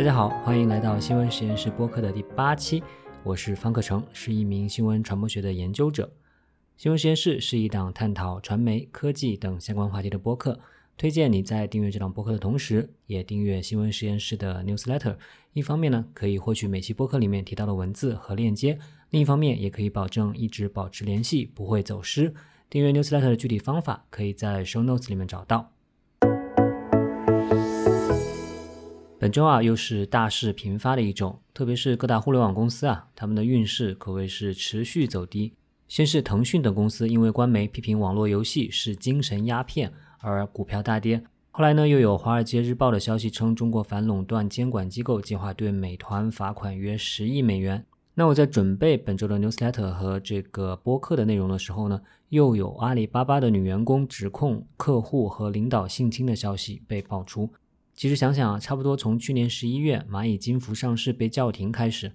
[0.00, 2.82] 大家好，欢迎来到新闻实验室播客的第八期，
[3.22, 6.10] 我是方克成，是一名新闻传播学的研究者。
[6.78, 10.58] 新闻实验室是一档探讨传媒、科技等相关话题的播客，
[10.96, 15.18] 推荐你在订阅这档播客的同时，也订阅新闻实验室的 newsletter。
[15.52, 18.78] 一方面呢，可以获取每期播客里面提到的文字和链接；
[19.10, 22.32] 另一方面，也可以保证一直保持联系，不会走失。
[22.70, 25.70] 订阅 newsletter 的具体方法，可以在 show notes 里面找到。
[29.20, 35.52] 本周啊，又是大事频发的一周，特别是各大互联网公司啊，他们的运势可谓是持续走低。
[35.88, 47.84] 先是腾讯等公司因为官媒批评网络游戏是精神鸦片而股票大跌，后来呢，又有《华尔街日报》的消息称，中国反垄断监管机构计划对美团罚款约十亿美元。
[48.14, 57.50] 那我在准备本周的 newsletter 和这个播客的内容的时候呢，又有阿里巴巴的女员工指控客户和领导性侵的消息被爆出。
[58.00, 62.10] 其实想想啊，差不多从去年十一月蚂蚁金服上市被叫停开始，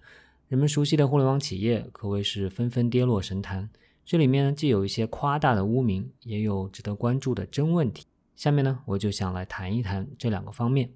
[0.47, 3.69] 人们熟悉的互联网企业可谓是纷纷跌落神坛。
[4.03, 8.07] 这里面呢既有一些夸大的污名，也有值得关注的真问题。
[8.35, 10.89] 下面呢，我就想来谈一谈这两个方面。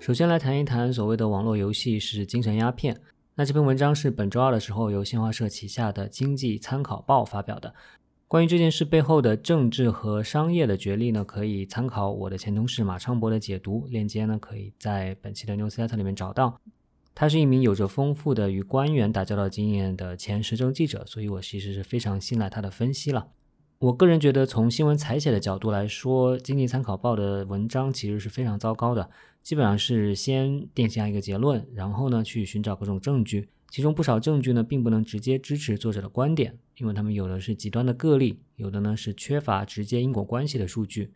[0.00, 2.98] 首先来谈一谈所谓的网络游戏是精神鸦片。
[3.34, 7.74] 那这篇文章是本周二的时候由新华社旗下的《经济参考报》发表的。
[8.34, 16.60] 关于这件事背后的政治和商业的角力呢，可以参考我的前同事马昌博的解读，链接呢可以在本期的 newsletter 里面找到。
[17.14, 23.28] 他是一名有着丰富的与官员打交道经验的前时政记者，所以我其实是非常信赖他的分析了。
[23.78, 29.08] 我个人觉得，从新闻采写的角度来说，《经济参考报》的文章其实是非常糟糕的，
[29.44, 33.46] 基本上是先定下一个结论，然后呢去寻找各种证据。
[33.68, 41.12] 其中不少证据呢，并不能直接支持作者的观点，因为他们有的是极端的个例，有的呢是缺乏直接因果关系的数据。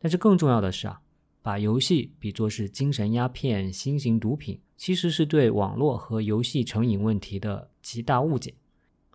[0.00, 1.00] 但是更重要的是啊，
[1.40, 8.54] 把游戏比作是精神鸦片、新型毒品，其实是对网络和游戏成瘾问题的极大误解。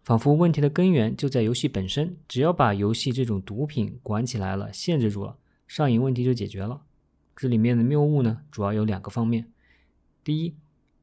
[0.03, 5.35] 仿佛问题的根源就在游戏本身，只要把游戏这种毒品管起来了、限制住了，
[5.67, 6.81] 上瘾问题就解决了。
[7.35, 9.51] 这里面的谬误呢，主要有两个方面：
[10.23, 10.55] 第一，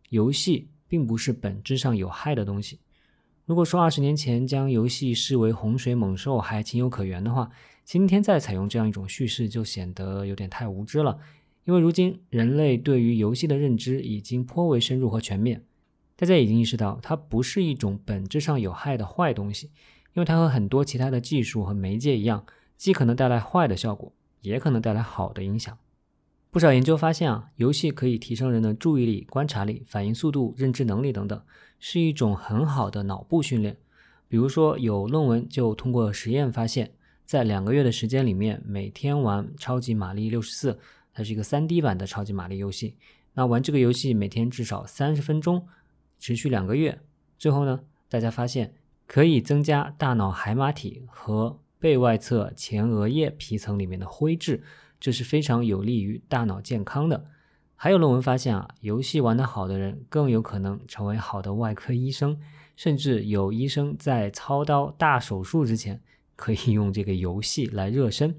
[0.09, 0.69] 游戏。
[0.91, 2.81] 并不是本质上有害的东西。
[3.44, 7.50] 如果说二十年前将游戏视为洪水猛兽还情有可原的话，
[7.84, 11.19] 今天再采用这样一种叙事就显得有点太无知了。
[11.65, 15.62] 因为如今人类对于游戏的认知已经颇为深入和全面，
[16.16, 19.66] 大家已经意识到它不是一种本质上有害的坏东西，
[20.15, 22.47] 因为它和很多其他的技术和媒介一样，
[22.78, 24.10] 既可能带来坏的效果，
[24.41, 25.77] 也可能带来好的影响。
[26.50, 31.41] 不少研究发现啊，游戏可以提升人的注意力、观察力、反应速度、认知能力等等，
[31.78, 33.76] 是一种很好的脑部训练。
[34.28, 36.91] 比如说，有论文就通过实验发现，
[37.26, 40.72] 在两个月的时间里面，每天玩《超级玛丽六十四》，
[41.12, 42.97] 它是一个 3D 版的超级玛丽游戏。
[43.34, 45.66] 那玩这个游戏每天至少三十分钟，
[46.19, 46.98] 持续两个月，
[47.38, 48.75] 最后呢，大家发现
[49.06, 54.65] 可以增加大脑海马体和背外侧前额叶皮层里面的灰质。
[55.00, 57.26] 这是非常有利于大脑健康的。
[57.75, 62.38] 还有论文发现啊，游戏玩得好的人更有可能成为好的外科医生，
[62.75, 66.00] 甚至有医生在操刀大手术之前
[66.34, 68.34] 可以用这个游戏来热身。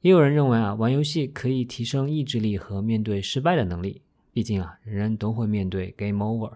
[0.00, 4.02] 也有人认为啊，玩游戏可以提升意志力和面对失败的能力。
[4.32, 6.52] 毕竟啊，人人都会面对 game over。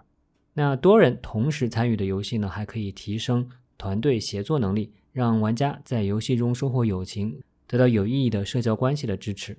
[0.53, 3.49] 那多人同时参与的游戏呢，还可以提升
[3.79, 7.41] 团队协作能力，让玩家在游戏中收获友情。
[7.71, 9.57] 得到有意义的社交关系的支持。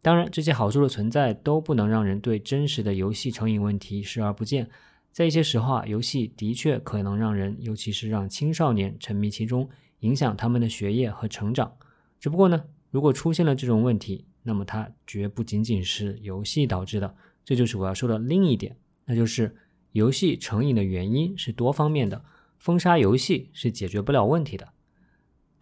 [0.00, 4.70] 当然，这些好处的存在都不能让人对真实的游戏成瘾问题视而不见。
[5.10, 9.68] 在一些时候啊，游戏的确可能让人，尤其是让青少年沉迷其中，
[10.00, 11.76] 影响他们的学业和成长。
[12.20, 17.16] 只不过呢，如果出现了这种问题，那么它绝不仅仅是游戏导致的。
[17.44, 18.76] 这就是我要说的另一点，
[19.06, 19.56] 那就是
[19.90, 22.24] 游戏成瘾的原因是多方面的，
[22.60, 24.68] 封杀游戏是解决不了问题的。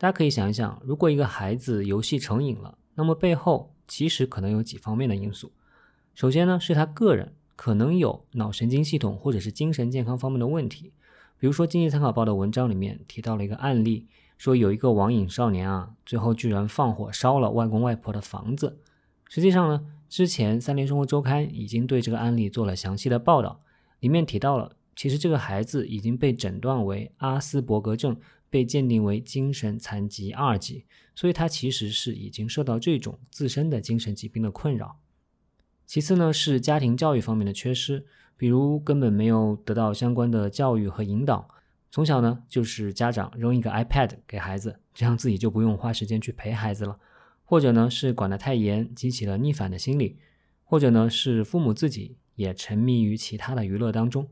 [0.04, 5.50] 大家可以想一想，如果一个孩子游戏成瘾了，那么背后其实可能有几方面的因素。
[6.14, 10.92] 首先呢，是他个人可能有脑神经系统或者是精神健康方面的问题。
[11.38, 14.06] 比如说，《经济参考报》的文章里面提到了一个案例，
[14.36, 18.78] 说有一个网瘾少年啊，最后居然放火烧了外公外婆的房子。
[19.30, 23.62] 实际上呢，之前《三联生活周刊》已经对这个案例做了详细的报道，
[24.00, 28.14] 里面提到了，其实这个孩子已经被诊断为阿斯伯格症。
[28.54, 35.00] 被鉴定为精神残疾二级，所以他其实是已经受到这种自身的精神疾病的困扰。
[35.86, 38.06] 其次呢，是家庭教育方面的缺失，
[38.36, 41.48] 比如根本没有得到相关的教育和引导，
[41.90, 46.96] 从小呢就是家长扔一个 iPad 给孩子，这样自己就不用花时间去陪孩子了，
[47.42, 50.16] 或者呢是管得太严，激起了逆反的心理，
[50.62, 54.28] 或者呢是父母自己也沉迷于其他的娱乐当中。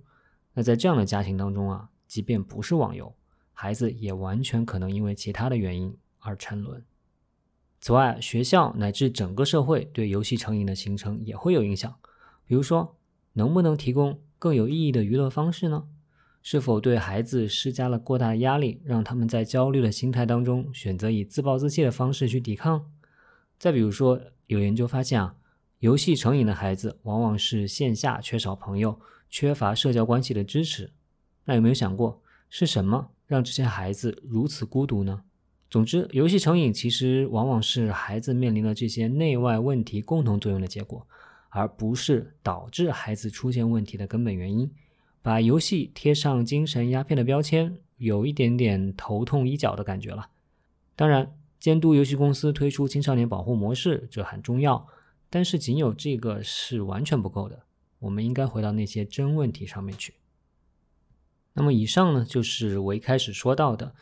[0.55, 3.13] 那在这样的家庭当中啊，即便不是网游，
[3.63, 6.85] 孩子也完全可能因为其他的原因而沉沦。
[7.81, 11.95] 此外，学校乃至整个社会对游戏成瘾的形成也会有影响。
[12.45, 12.97] 比如说，
[13.35, 15.85] 能不能提供更有意义的娱乐方式呢？
[16.43, 22.91] 是否对孩子施加了过大的压力，让他们在焦虑的心态当中选择以自暴自弃的方式去抵抗？
[23.61, 25.37] 再比如说，有研究发现啊，
[25.79, 28.99] 游戏成瘾的孩子往往是线下缺少朋友、
[29.31, 30.91] 缺乏社交关系的支持。
[31.45, 32.21] 那有没有想过，
[32.51, 35.23] 是什么让这些孩子如此孤独呢？
[35.71, 41.07] 总之，游戏成瘾其实往往是孩子面临的这些内外问题共同作用的结果，
[41.49, 44.71] 而不是导致孩子出现问题的根本原因。
[45.23, 50.29] 把游戏贴上精神鸦片的标签，有一点点头痛医脚的感觉了。
[50.95, 54.87] 当然，监督游戏公司推出青少年保护模式，这很重要，
[55.31, 57.63] 但是仅有这个是完全不够的。
[58.01, 60.13] 我们应该回到那些真问题上面去。
[61.55, 63.95] 那么，以上呢，就是我一开始说到的。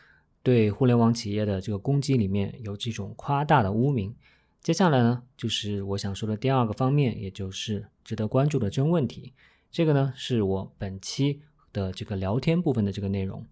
[0.43, 4.15] 对互联网企业的这个攻击里面有这种夸大的污名，
[4.59, 9.33] 接下来呢就是我想说的第二个方面，也就是值得关注的真问题。
[9.69, 13.45] 这个呢是我本期的这个聊天部分的这个内容。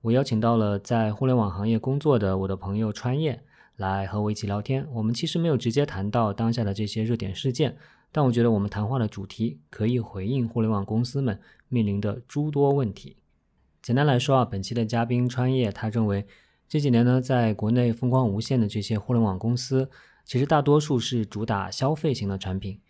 [0.00, 3.44] 我邀请到了在互联网行业工作的我的朋友川叶
[3.76, 4.84] 来和我一起聊天。
[4.94, 7.76] 我们其实没有直接谈到当下的这些热点事件，
[8.10, 13.16] 但我觉得我们谈话的主题可以回应互联网公司们面临的诸多问题。
[13.86, 16.26] 简单来说啊，本期的嘉宾川叶，他认为
[16.68, 19.88] 这几年呢，在国内风光无限的这些互联网公司，
[20.24, 22.80] 其实大多数是主打消费型的产品，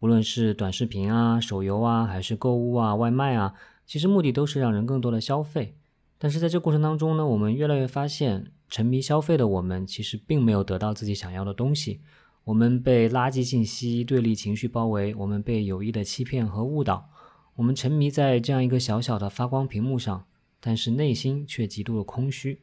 [0.00, 3.54] 无论是短视频啊、手游啊，还是购物啊、外卖啊，
[3.86, 5.78] 其实目的都是让人更多的消费。
[6.18, 12.02] 但是在这过程当中呢，我们越来越发现，沉迷消费的我们其实并没有得到自己想要的东西，
[12.44, 17.08] 我们被垃圾信息、对立情绪包围，我们被有意的欺骗和误导，
[17.54, 20.26] 我们沉迷在这样一个小小的发光屏幕上。
[20.66, 22.62] 但是内心却极度的空虚。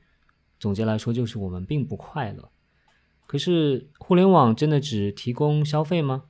[0.60, 2.50] 总结来说，就是我们并不快乐。
[3.28, 6.24] 可是，互联网真的只提供消费吗？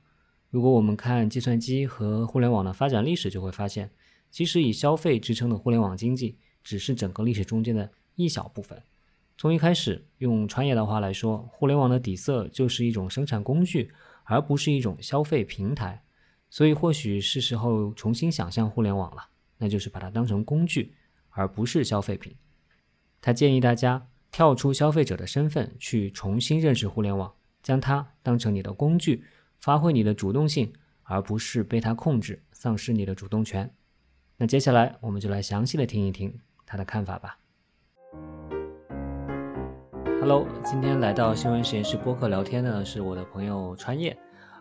[0.50, 3.90] 如果我们看计算机和互联网的发展历史，就会发现，
[4.30, 8.82] 其实以消费支撑的互联网经济，只是整个历史中间的一小部分。
[9.38, 13.90] 从一开始，用专业的话来说，互联网的底色就是一种生产工具，
[14.24, 16.02] 而不是一种消费平台。
[16.50, 19.22] 所以，或许是时候重新想象互联网了，
[19.56, 20.94] 那就是把它当成工具。
[21.32, 22.34] 而不是消费品。
[23.20, 27.32] 他建议大家跳出消费者的身份，去重新认识互联网，
[27.62, 29.24] 将它当成你的工具，
[29.60, 33.72] 发挥你的主动性，而不是被它控制，丧失你的主动权。
[34.38, 36.36] 那接下来我们就来详细的听一听
[36.66, 37.38] 他的看法吧。
[40.20, 44.16] Hello，今天来到新闻实验室播客聊天的是我的朋友川叶，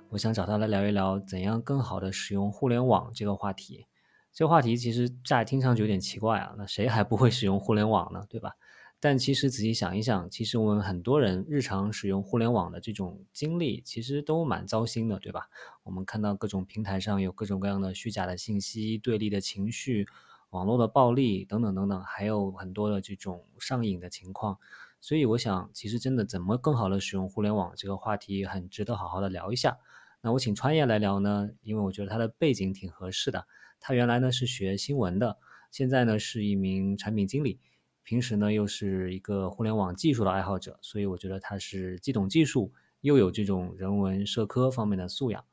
[0.10, 3.86] 我想找他来聊一聊怎样更好的使用互联网这个话题。
[4.34, 8.54] 这话题其实乍听上去有点奇怪啊，那谁还不会使用互联网呢，对吧？
[9.00, 15.50] 但其实仔细想一想，其实我们很多人日常使用互联网的这种经历，其实都蛮糟心的，对吧？
[15.84, 20.08] 我们看到各种平台上有各种各样的虚假的信息、对立的情绪、
[20.52, 24.60] 网络的暴力等等等等，还有很多的这种上瘾的情况。
[25.02, 29.80] 所以我想，其实真的怎么更好的使用互联网这个话题，很值得好好的聊一下。
[30.22, 33.48] 那我请川叶来聊呢，因为我觉得他的背景挺合适的。
[33.82, 35.38] 他原来呢是学新闻的，
[35.72, 37.60] 现在呢是一名产品经理，
[38.04, 42.72] 平时呢又是一个互联网技术的爱好者，所以我觉得他是既懂技术，
[43.02, 45.44] 又有这种人文社科方面的素养。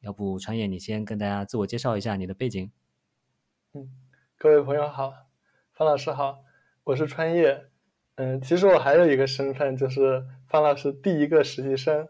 [0.00, 2.70] 要不川叶，你先跟大家自我介绍一下你的背景。
[3.72, 3.88] 嗯，
[4.36, 5.12] 各位朋友好，
[5.72, 6.44] 方老师好，
[6.84, 7.66] 我是川叶。
[8.16, 12.08] 嗯，其实我还有一个身份，就是方老师第一个实习生。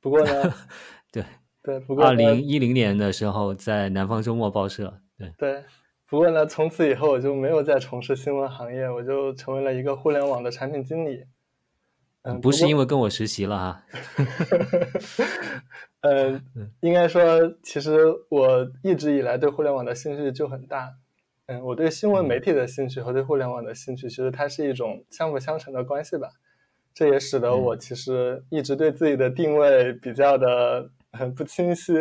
[0.00, 0.54] 不过呢，
[1.12, 1.24] 对
[1.62, 5.01] 对，不过二零一零年的时候在南方周末报社。
[5.38, 5.64] 对，
[6.06, 11.24] 不过呢，从此以后我就没有再从事新闻行业，我就成为了一个互联网的产品经理。
[12.22, 13.82] 嗯，不是因为跟我实习了哈。
[16.02, 16.40] 呃，
[16.80, 17.22] 应该说，
[17.62, 20.94] 其实我一直以来对互联网的兴趣就很大。
[21.46, 26.28] 嗯，我对新闻媒体的兴趣和对互联网的兴趣，其实它是一种相辅相成的关系吧。
[26.94, 31.92] 这也使得我其实一直对自己的定位比较的很不清晰。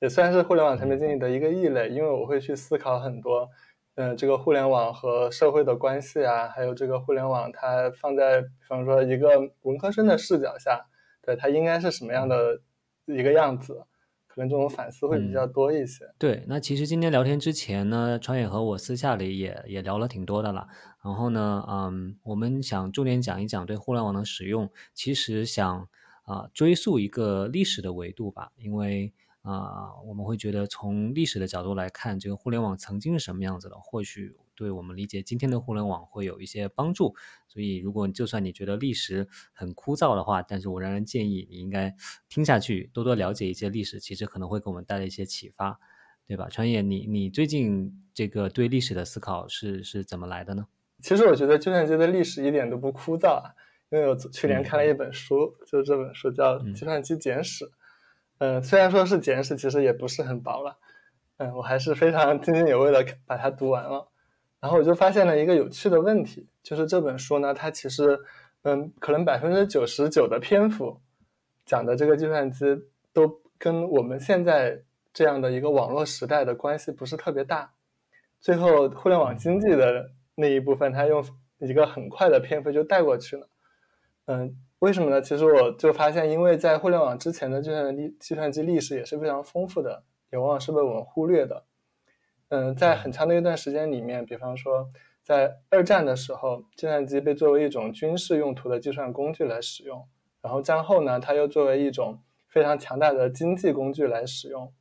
[0.00, 3.48] 也算是互联网产品经理的一个异类，因为我会去思考很多，
[3.96, 9.28] 嗯，这个互联网和社会的关系啊，还有这个互联网它放在，比方说一个
[9.62, 10.86] 文科生的视角下，
[11.20, 12.60] 对它应该是什么样的
[13.06, 13.84] 一个样子，
[14.28, 16.04] 可能这种反思会比较多一些。
[16.16, 20.68] 对，那其实今天聊天之前呢，川野和我私下里也也聊了挺多的了，
[21.02, 25.88] 然后呢，嗯，我们想重点讲一讲对互联网的使用，其实想。
[26.28, 37.14] 啊追溯一个历史的维度吧，因为啊我们会觉得从历史的角度来看，这个互联网曾经是什么样子的，或许对我们理解今天的互联网会有一些帮助。
[37.46, 41.94] 所以，如果就算你觉得历史很枯燥的话，但是我仍然建议你应该
[42.28, 45.78] 听下去，多多了解一些历史，其实可能会给我们带来一些启发，
[46.26, 46.48] 对吧？
[46.50, 50.66] 川野，你你最近这个对历史的思考是是怎么来的呢？
[51.00, 53.54] 其实我觉得计算机的历史一点都不枯燥啊。
[53.90, 57.64] 因为我去年看了一本书，就是这本书叫《计算机简史》。
[57.68, 57.72] 嗯，
[58.38, 60.78] 嗯虽然说是简史，其实也不是很薄了。
[61.38, 64.08] 嗯，我还是非常津津有味的把它读完了。
[64.60, 68.18] 然后我就发现了一个有趣的问题，就是这本书呢，它其实，
[68.62, 71.00] 嗯，可能百分之九十九的篇幅
[71.64, 72.64] 讲的这个计算机
[73.12, 77.72] 都跟我们现在这样的一个网络时代的关系不是特别大。
[78.40, 81.24] 最后，互联网经济的那一部分，它用
[81.58, 83.48] 一个很快的篇幅就带过去了。
[84.26, 85.20] 嗯，为什么呢？
[85.20, 91.64] 其实我就发现，因为在互联网之前的计算历计算机历史也是非常丰富的，也往往是被我们忽略的。
[92.50, 94.88] 嗯，在很长的一段时间里面，比方说
[95.22, 100.06] 在二战的时候，计算机被作为一种军事用途的计算工具来使用，
[100.40, 104.72] 然后战后呢，它又作为一种非常强大的经济工具来使用。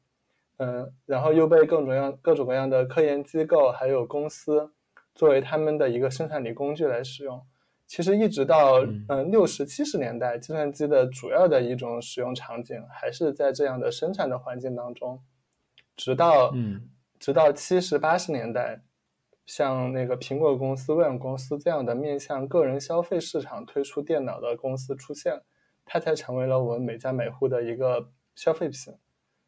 [0.57, 4.71] 嗯，然后又被各种各样各种各样的科研机构还有公司
[5.13, 7.45] 作为他们的一个生产力工具来使用。
[7.87, 15.23] 其实一直到嗯六十七十年代，计算机的主要的一种使用场景还是在这样的生产的环境当中，
[15.95, 18.81] 直到嗯直到七十八十年代，
[19.45, 25.41] 像那个苹果公司、微软公司这样的面向个人消费市场推出电脑的公司出现，
[25.85, 28.93] 它才成为了我们每家每户的一个消费品。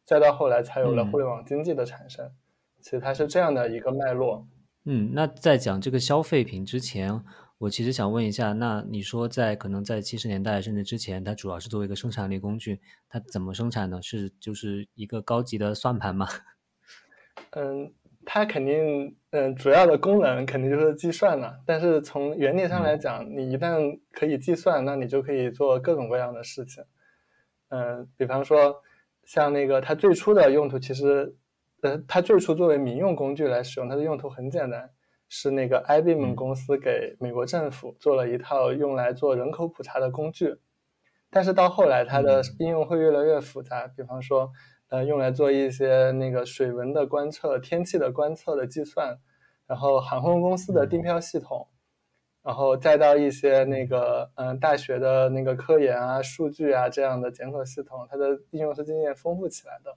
[0.05, 2.31] 再到后来，才有了互联网经济的产生。
[2.79, 4.47] 其实它是这样的一个脉络。
[4.85, 7.21] 嗯，那在讲这个消费品之前。
[7.59, 14.01] 我其实想问一下，那你说在可能在七十年代甚至之前，它主要是作为一个生产力工具，它怎么生产呢？
[14.01, 16.25] 是就是一个高级的算盘吗？
[17.51, 17.93] 嗯，
[18.25, 21.59] 它肯定，嗯，主要的功能肯定就是计算了。
[21.65, 26.81] 但是从原理上来讲，你一旦可以计算，那你就可以做各种各样的事情。
[27.67, 28.81] 嗯，比方说
[29.25, 31.35] 像那个它最初的用途，其实，
[31.81, 34.89] 呃，它最初作为民用工具来使用，它的用途很简单。
[35.29, 40.57] 是那个 IBM 公司给美国政府做了一套用来做人口普查的工具，
[41.29, 44.51] 但是到后来它的应用会越来越复杂，比方说，
[44.89, 49.19] 呃，用来做一些那个水文的观测、天气的观测的计算，
[49.67, 51.67] 然后航空公司的订票系统，
[52.41, 59.95] 然后再到一些那个嗯大学的那个科研啊、数据啊这样的检索系统，它的应用是渐渐丰富起来的。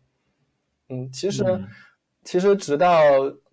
[0.91, 1.43] 嗯，其实
[2.25, 2.93] 其实直到。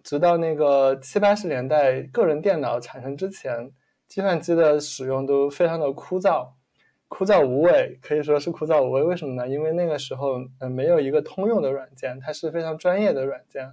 [0.02, 3.70] 直到那个七八十年代，个人电脑产生之前，
[4.08, 6.48] 计算机的使用都非常的枯燥，
[7.10, 9.04] 枯燥无味，可以说是枯燥无味。
[9.04, 9.48] 为什么呢？
[9.48, 13.70] 因为那个时候，嗯，没有一个通用的软件，它是非常专业的软件，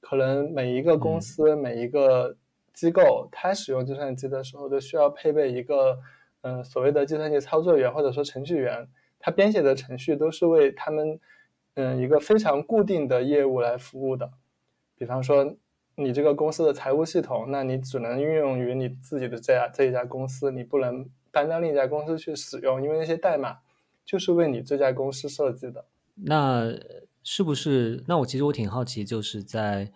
[0.00, 2.34] 可能每一个公司、每一个
[2.72, 5.98] 机构，它使用计算机的时候都需要配备一个，
[6.40, 8.88] 嗯，所谓的计算机操作员或者说程序员，
[9.20, 11.20] 他编写的程序都是为他们，
[11.76, 14.32] 嗯，一个非常固定的业务来服务的，
[14.98, 15.56] 比方说。
[15.98, 23.60] 你这个公司的财务系统，那你只能运用于你自己的这家这一家公司，你不能搬到另一家公司去使用，因为那些代码
[24.04, 25.86] 就是为你这家公司设计的。
[26.16, 26.70] 那
[27.22, 28.04] 是不是？
[28.06, 29.90] 那我其实我挺好奇，就是在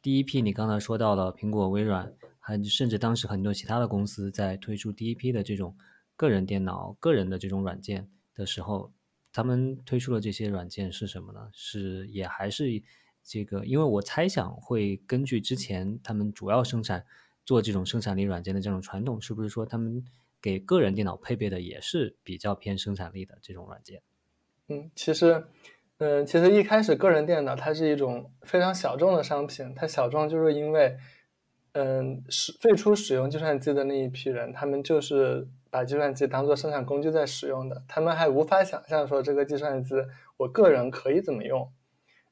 [0.00, 5.74] 第一批你刚才说到了苹果、微软，还甚至当时很多其他的公司在推出第一批的这种
[6.14, 8.92] 个人电脑、个人的这种软件的时候，
[9.32, 11.48] 他们推出的这些软件是什么呢？
[11.52, 12.82] 是也还是？
[13.22, 17.04] 这个，因为我猜想会根据之前他们主要生产
[17.44, 20.02] 做这种生产力软件的这种传统，是不是说他们
[20.40, 24.00] 给个人电脑配备的也是比较偏生产力的这种软件？
[24.68, 25.44] 嗯，其实，
[25.98, 30.96] 嗯，其实一开始个人电脑它是一种非常小众的商品，它小众就是因为，
[31.72, 39.94] 嗯，使最初使用计算机的那一批人，他们就是把计算机当做生产工具在使用的，他们还无法想象说这个计算机
[40.36, 41.70] 我个人可以怎么用。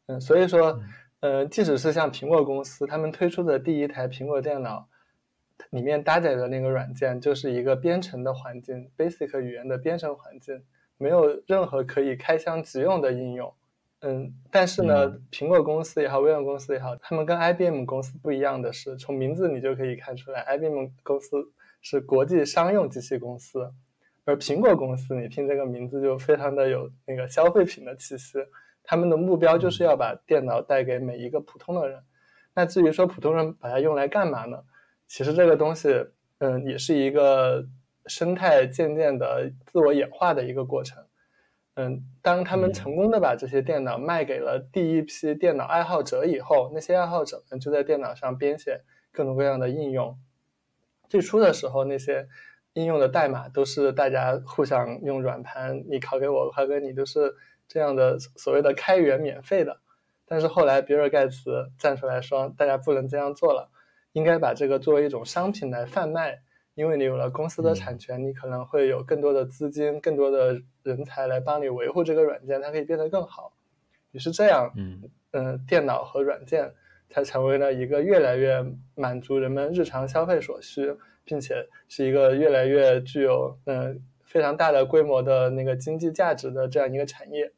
[0.07, 0.80] 嗯，所以说，
[1.21, 4.88] 呃，即使是像苹果公司，他们推出的第一台苹果电脑，
[5.71, 10.64] 里面搭载的那个软件就是一个编程的环境，Basic 语言的编程环境，
[10.97, 13.52] 没有任何可以开箱即用的应用。
[14.00, 21.37] 嗯，但是呢，苹果公司也好，微软公司也好，他们跟 IBM 公司不一样的是，从名字你就可以看出来，IBM 公司
[21.80, 23.73] 是国际商用机器公司，
[24.25, 28.38] 而苹果公司，你听这个名字就非常的有那个消费品的气息。
[28.82, 32.02] 他们的目标就是要把电脑带给每一个普通的人。
[32.54, 34.58] 那至于说普通人把它用来干嘛呢？
[35.06, 35.88] 其实这个东西，
[36.38, 37.64] 嗯，也是一个
[38.06, 41.04] 生态渐渐的自我演化的一个过程。
[41.75, 48.80] 嗯，当他们成功的把这些电脑卖给了第一批电脑爱好者以后，那些爱好者们就在电脑上编写
[49.12, 50.18] 各种各样的应用。
[51.08, 52.28] 最初的时候，那些
[52.74, 57.34] 应用的代码都是大家互相用软盘，你拷给我，我拷给你，都是
[57.66, 59.80] 这样的所谓的开源免费的。
[60.26, 63.70] 但是后来，比尔盖茨站出来说，大家不能这样做了，
[64.12, 66.42] 应该把这个作为一种商品来贩卖。
[66.74, 73.52] 因为你有了公司的产权，你可能会有更多的资金、更多的人才来帮你维护这个软件，它可以变得更好。
[74.12, 76.72] 于是这样，嗯嗯，电脑和软件
[77.10, 87.52] 才成为了一个越来越满足人们日常消费所需，并且是一个越来越具有嗯非常大的规模的那个经济价值的这样一个产业。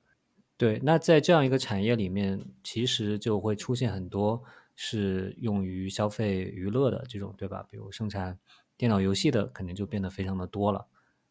[0.56, 4.42] 对，那在这样一个产业里面，其实就会出现很多
[4.76, 7.66] 是用于消费娱乐的这种，对吧？
[7.70, 8.38] 比如生产
[8.76, 10.86] 电脑游戏的，肯定就变得非常的多了，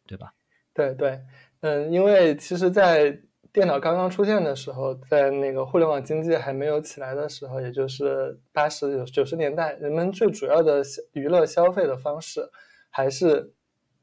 [0.08, 0.34] 对吧？
[0.74, 1.20] 对对，
[1.62, 3.22] 嗯，因为其实，在
[3.52, 12.50] 电脑刚刚出现的时候，在那个互联网经济还没有起来的时候，也就是八十九九十年代，人们最主要的消娱乐消费的方式
[12.92, 13.54] 还是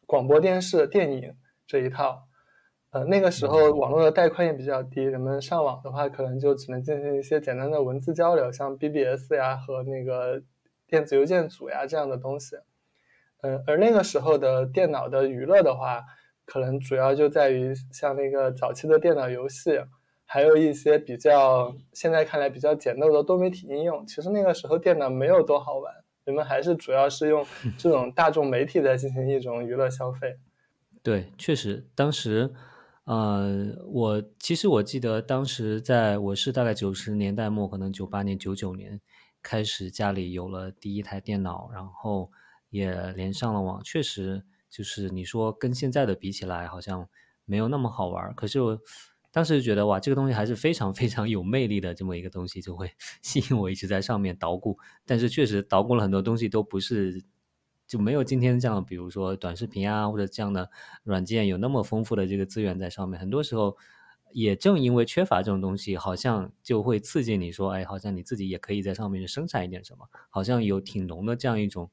[0.04, 1.36] 广播电视、电影
[1.66, 2.24] 这一套。
[2.90, 10.42] 呃，那个时候网络的带宽也比较低，人们上网的话，可能就只能进行一些简单的文字交流，像 BBS 呀和那个
[10.88, 12.56] 电子邮件组呀这样的东西。
[13.42, 16.02] 嗯，而那个时候的电脑的娱乐的话，
[16.46, 19.78] 可能主要就在于像那个早期的电脑游戏，
[20.24, 24.06] 还有一些比较现在看来比较简陋的多媒体应用。
[24.06, 25.92] 其实那个时候电脑没有多好玩，
[26.24, 27.44] 人们还是主要是用
[27.76, 30.38] 这种大众媒体在进行一种娱乐消费。
[31.02, 32.54] 对，确实，当时。
[33.04, 39.00] 呃，我其实我记得当时在我是大概九十年代末，可能九八年、九九年
[39.40, 42.28] 开始家里有了第一台电脑，然后
[42.68, 43.80] 也连上了网。
[43.84, 47.08] 确实，就是你说跟现在的比起来，好像
[47.44, 48.34] 没有那么好玩。
[48.34, 48.78] 可是我
[49.30, 52.90] 当时觉得哇，这个东西还是非常非常有魅力的，这么一个东西就会
[53.22, 54.78] 吸引我一直在上面捣鼓。
[55.04, 57.24] 但是确实捣鼓了很多东西，都不是。
[57.88, 60.68] 就没有今天这样，比如说短视频啊，或者这样的
[61.04, 63.16] 软件有那么丰富的这个资源在上面。
[63.20, 63.76] 很多时候，
[64.32, 71.88] 也正因为缺乏这种东西，好像就会刺激你说，哎，好像你自己也可以在上面去生产一点什么，好像有挺浓的这样一种，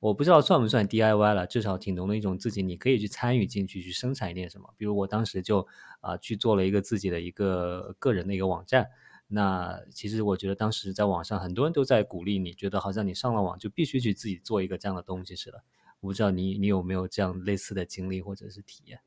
[0.00, 4.72] 我不知道算不算 DIY 了，至少挺浓的一种自己你可以去参与进去去生产一点什么。
[4.76, 5.66] 比如我当时就
[6.00, 8.88] 啊去做了一个自己的一个个人的一个网站。
[9.28, 15.62] 那其实我觉得当时在网上很多人都在鼓励你，觉得好像你上了网就必须去自己做一个这样的东西似的。
[16.00, 18.98] 我不知道你你有没有这样类似的经历或者是体验？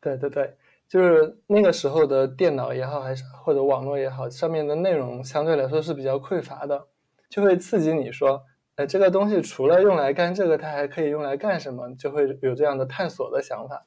[0.00, 0.56] 对对对，
[0.88, 6.88] 就是那个时候的电脑也好，还是或者网络也好，上面的内容相对来说是比较匮乏的，
[7.30, 8.42] 就会刺激你说，
[8.76, 11.94] 哎，这个东西除了用来干这个，它还可以用来干什么？
[11.96, 13.86] 就会有这样的探索的想法。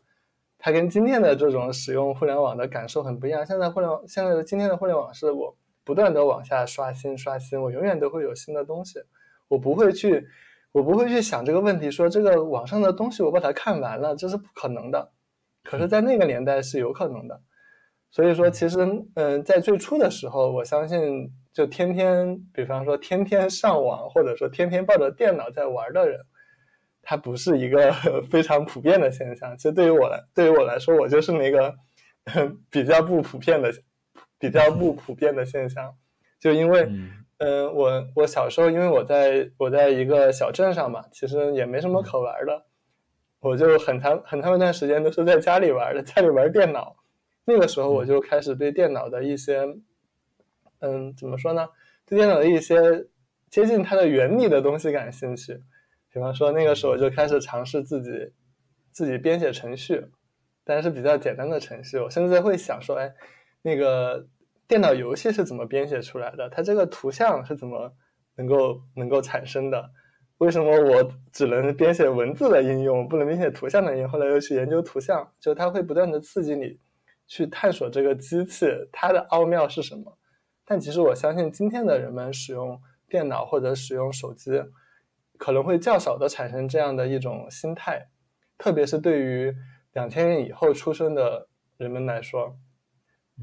[0.57, 3.45] 它跟今天的这种使用互联网的感受很不一样。
[3.45, 5.55] 现在互联网，现在的今天的互联网是我。
[5.87, 8.99] 不断的往下刷新刷新，我永远都会有新的东西，
[9.47, 10.27] 我不会去，
[10.71, 15.11] 我不会去想这个问题，说这个网上的东西我把它看完了，这是不可能的。
[15.63, 17.39] 可是，在那个年代是有可能的。
[18.09, 18.79] 所以说，其实，
[19.13, 26.19] 嗯，在最初的时候，我相信，就天天，比方说天天上网，或者说天天抱着电脑在玩的人，
[27.01, 27.91] 他不是一个
[28.29, 29.57] 非常普遍的现象。
[29.57, 31.73] 其实对于我来，对于我来说，我就是那个
[32.69, 33.73] 比较不普遍的。
[34.37, 35.95] 比较不普遍的现象，
[36.39, 36.87] 就因为，
[37.39, 42.65] 嗯，我我小时候，因为我在我在一个小镇上嘛，其实也没什么可玩的，
[43.39, 46.97] 我就很长很长一段时间都是在家里玩的，家里玩电脑。
[47.45, 49.65] 那个时候我就开始对电脑的一些，
[50.79, 51.67] 嗯，怎么说呢？
[52.05, 53.07] 对电脑的一些
[53.49, 55.61] 接近它的原理的东西感兴趣。
[56.11, 58.33] 比方说，那个时候就开始尝试自己
[58.91, 60.05] 自己编写程序，
[60.63, 61.97] 但是比较简单的程序。
[61.97, 63.13] 我甚至会想说，哎。
[63.67, 64.27] 那个
[64.67, 66.47] 电脑游戏是怎么编写出来的？
[66.51, 67.91] 它这个图像是怎么
[68.35, 69.89] 能够能够产生的？
[70.37, 74.07] 为什么我只能编写文字的应用，不能编写图像的应用？
[74.07, 76.79] 后来又去研究图像，就它会不断的刺激你
[77.25, 80.15] 去探索这个机器它的奥妙是什么。
[80.65, 84.63] 但其实我相信，今天的人们使用电脑或者使用手机，
[85.37, 88.07] 可能会较少的产生这样的一种心态，
[88.57, 89.55] 特别是对于
[89.93, 91.47] 两千年以后出生的
[91.77, 92.57] 人们来说。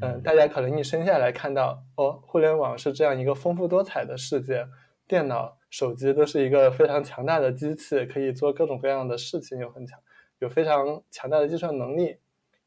[0.01, 4.67] 嗯，大家可能一生下来看到哦，互联网是这样一个丰富多彩的世界，
[5.07, 10.01] 电脑、手机都是一个非常强大的机器，可以做各种各样的事情，有很强、
[10.39, 12.17] 有非常强大的计算能力，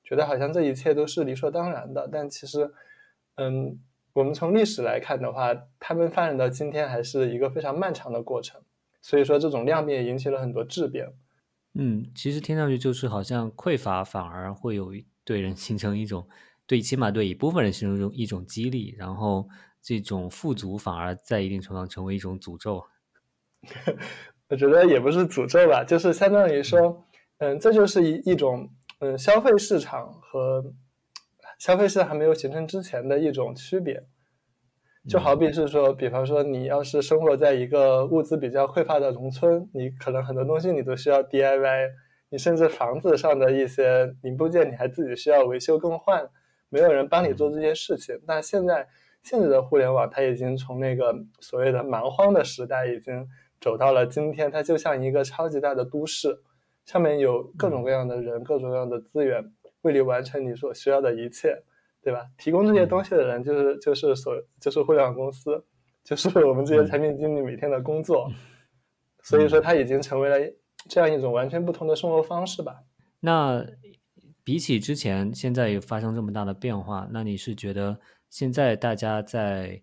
[0.03, 2.07] 觉得好像这一切都是理所当然的。
[2.11, 2.71] 但其实，
[3.37, 3.79] 嗯，
[4.15, 8.61] 我们从历史来看的话，他们发展到今天还是一个非常漫长的过程。
[9.01, 11.13] 所以说，这种量变引起了很多质变。
[11.73, 14.93] 嗯，其实听上去就是好像匮乏反而会有
[15.25, 16.25] 对人形成一种。
[16.65, 19.49] 对，起码对一部分人形成一种一种激励，然后
[19.81, 22.81] 这种富足反而在一定程度上成为一种诅咒。
[24.47, 27.05] 我觉得也不是诅咒吧，就是相当于说，
[27.39, 30.63] 嗯，这就是一一种，嗯，消费市场和
[31.59, 34.03] 消费市场还没有形成之前的一种区别。
[35.07, 41.89] 就好比是说，比方说，你要是生活在一个物资比较匮乏的农村，你可能很多东西你都需要 DIY，
[42.29, 46.27] 你甚至房子上的一些零部件你还自己需要维修更换，
[46.69, 48.19] 没有人帮你做这些事情。
[48.25, 48.87] 那现在
[49.21, 53.27] 现在的互联网，它已经从那个所谓的蛮荒的时代，已经
[53.61, 56.39] 走到了今天，它就像一个超级大的都市，
[56.83, 59.51] 上面有各种各样的人，各种各样的资源，
[59.85, 61.63] 为你完成你所需要的一切。
[62.05, 62.23] 对吧？
[62.37, 65.65] 提供这些东西的人就是就是所就是互联网公司，
[66.03, 68.29] 就是我们这些产品经理每天的工作。
[69.23, 70.37] 所以说，它已经成为了
[70.87, 72.83] 这样一种完全不同的生活方式吧。
[73.19, 73.65] 那
[74.43, 79.81] 比起之前，现在有发生这么大的变化，那你是觉得现在大家在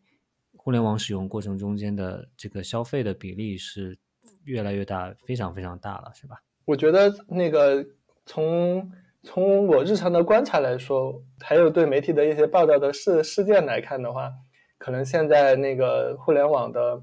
[0.57, 3.99] 互联网使用过程中间的这个消费的比例是
[4.45, 6.37] 越来越大，非常非常大了，是吧？
[6.67, 7.85] 我觉得那个
[8.25, 8.93] 从。
[9.25, 14.33] 从我日常的观察来说，还有对媒体的一些报道的事事件来看的话，
[14.79, 17.03] 可能现在那个互联网的，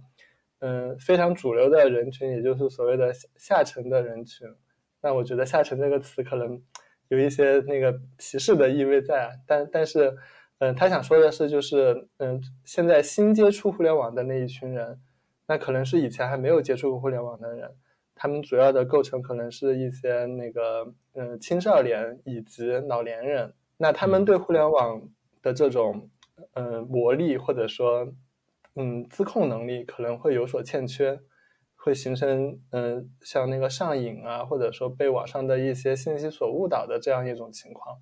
[0.59, 4.47] 嗯，非常主流的人群，也就是所谓的下下沉的人群。
[5.01, 6.61] 那我觉得“下沉”这个词可能
[7.07, 9.31] 有一些那个歧视的意味在。
[9.47, 10.13] 但但是，
[10.57, 14.99] 嗯，他想说的是，就是嗯，现在新接触互联网的那一群人，
[15.47, 17.71] 那可能是以前还没有接触过互联网的人。
[18.21, 23.53] 他们主要的构成可能是一些那个，嗯，青少年以及老年人。
[23.77, 25.01] 那他们对互联网
[25.41, 26.09] 的这种，
[26.51, 28.11] 嗯，魔力或者说，
[28.75, 31.17] 嗯，自控能力可能会有所欠缺，
[31.77, 38.01] 会形成，嗯，像那个上瘾啊，或者说被网上的一些信息所误导的这样一种情况。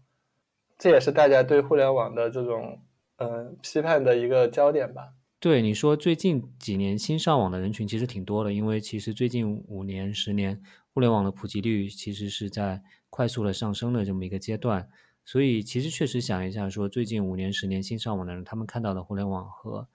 [0.80, 2.82] 这也是大家对互联网的这种，
[3.17, 5.13] 嗯，批判的一个焦点吧。
[5.39, 10.60] 对你说，最近几年新上网的人群其实挺多的，因为其实最近五年、十年，
[10.91, 14.89] 互联网的普及率其实是在快速的上升的这么一个阶段。
[15.23, 19.88] 所以，其实确实想一下，说最近五年、十年新上网的人，他们看到的互联网和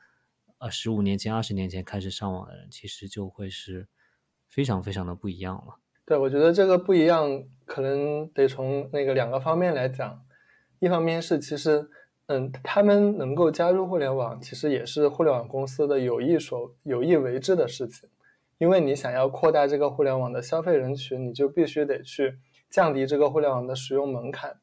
[0.59, 3.89] 呃十五年前、二十年前开始上网的人，其实就会是
[4.49, 5.81] 非常非常的不一样了。
[6.07, 10.25] 对，我觉得这个不一样，可能得从那个两个方面来讲，
[10.79, 11.91] 一方面是其实。
[12.27, 18.09] 嗯，他们能够加入互联网，其实也是互联网公司的有意所有意为之的事情。
[18.59, 22.39] 因为你想要扩大这个互联网的消费人群，你就必须得去
[22.71, 24.57] 降低这个互联网的使用门槛。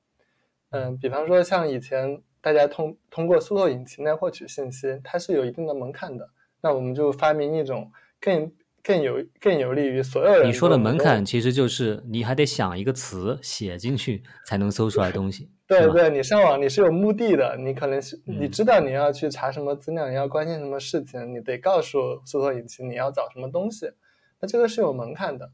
[0.69, 6.29] 嗯，比方说像以前大家通通过搜索引擎来获取信息，它是有一定的门槛的。
[6.61, 8.51] 那我们就发明一种更。
[8.89, 10.47] 更有更有利于所有人。
[10.47, 15.47] 你说的门槛其实就是你还得想一个词写进去才能搜出来东西。
[15.69, 23.91] 对对，你上网你是有目的的，你可能是你知道你要去查什么资料，你要关心什么事情，你得告诉搜索引擎你要找什么东西。
[24.39, 25.51] 那这个是有门槛的。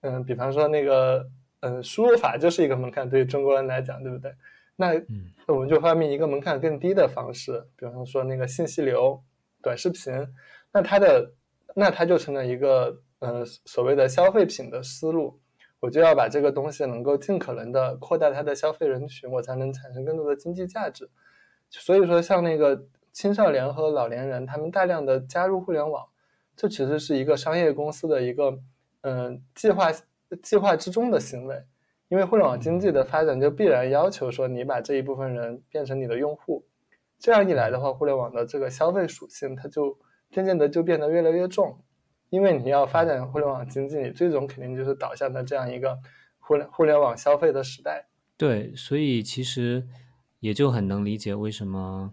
[0.00, 1.24] 嗯，比方说那个
[1.60, 4.32] 嗯输入法就是一个门槛，对于中国人来讲，对不对？
[4.74, 4.92] 那
[5.46, 9.22] 那我们就发明一个门槛更低的方式，比方说那个信息流、
[9.62, 10.12] 短视频，
[10.72, 11.30] 那它的。
[11.78, 15.38] 那它就成了一个呃所谓的消费品的思路，
[15.78, 21.06] 我就要把这个东西能够尽可能的扩大它的消费人群，我才能产生更多的经济价值。
[21.68, 26.02] 所以说，像那个青少年和老年人，他们大量的加入互联网，
[26.56, 28.58] 这其实是一个商业公司的一个
[29.02, 29.92] 嗯计划
[30.42, 31.62] 计划之中的行为，
[32.08, 36.64] 因为互联网经济的发展就必然要求说你把这一部分人变成你的用户，
[37.18, 39.98] 这样一来的话，互联网的这个消费属性它就。
[40.30, 41.78] 渐渐的就变得越来越重，
[42.30, 45.98] 因为你要发展互联网经济，你最终肯定就是导向的这样一个
[46.38, 48.06] 互联互联网消费的时代。
[48.36, 49.86] 对，所以其实
[50.40, 52.12] 也就很能理解为什么，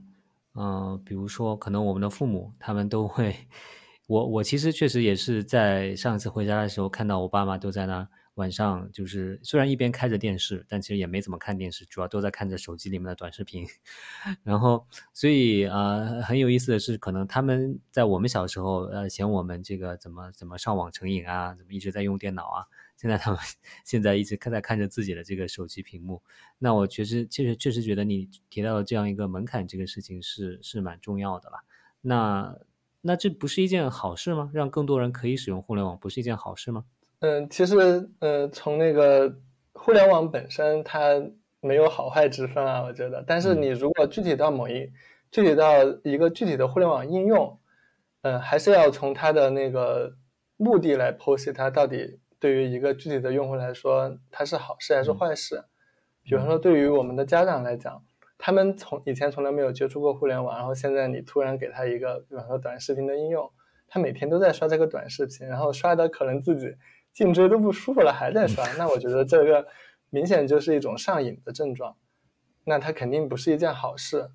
[0.55, 3.35] 嗯，比如说可能我们的父母他们都会，
[4.07, 8.07] 我我其实确实也是在上一次回家的时候看到我爸妈都在那。
[8.35, 13.67] 晚上就是虽然一边开着电视，但其实也没怎么看电视，主要都在看着手机里面的短视频。
[14.43, 22.65] 然后，所以啊，很有意思的是，可能他们在我们小时候，呃，嫌我们这个怎么怎么上网成瘾啊，怎么一直在用电脑啊。
[22.97, 23.39] 现在他们
[23.83, 26.21] 现在一直看在看着自己的这个手机屏幕。
[26.57, 31.57] 那我确实确实确实觉得你提到的这样一个门槛这个事情是是蛮重要的了。
[32.01, 32.55] 那
[33.01, 34.49] 那这不是一件好事吗？
[34.53, 36.85] 让更多人可以使用互联网，不是一件好事吗？
[37.23, 39.33] 嗯，其实，嗯，从那个
[39.71, 41.23] 互联网本身，它
[41.61, 43.23] 没有好坏之分啊，我觉得。
[43.25, 44.91] 但是你如果具体到某一，
[45.31, 47.57] 具体到一个具体的互联网应用，
[48.23, 50.13] 嗯，还是要从它的那个
[50.57, 55.63] 目的来剖析它到底对于一个具体的用户来说，它是好事还是坏事。
[56.25, 58.03] 比方说，对于我们的家长来讲，
[58.37, 63.49] 他们从以前从来没有接触过互联网，然后现在你突然给他一个，比方说短视频的应用，
[63.87, 66.75] 他每天都在刷这个短视频，然后刷的可能自己
[67.13, 68.65] 颈椎都不舒服了，还在刷。
[68.77, 69.65] 那我觉得这个
[70.09, 71.95] 明显就是一种上瘾的症状，
[72.65, 74.31] 那它肯定不是一件好事。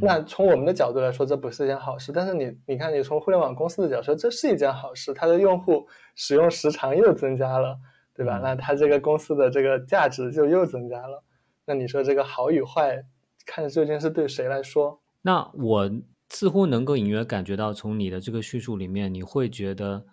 [0.00, 2.12] 那从我们的角度来说，这不是一件好事。
[2.12, 7.78] 但是你你看，你从互联网公司的角度说，这是一件好事，它的用户使用时长又增加了，
[8.14, 8.40] 对吧？
[8.42, 11.22] 那它这个公司的这个价值就又增加了。
[11.66, 13.04] 那你说这个好与坏，
[13.44, 15.02] 看究竟是对谁来说？
[15.20, 15.90] 那我
[16.30, 20.06] 似乎能够隐约感觉到，从你的这个叙述里面，你会觉得，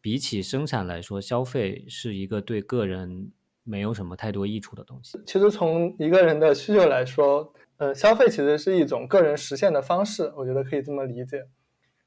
[0.00, 3.32] 比起生产来说，消费是一个对个人
[3.64, 5.20] 没有什么太多益处的东西。
[5.26, 7.52] 其实从一个人的需求来说。
[7.78, 11.46] 呃，消费其实是一种个人实现的方式，我觉得可以这么理解，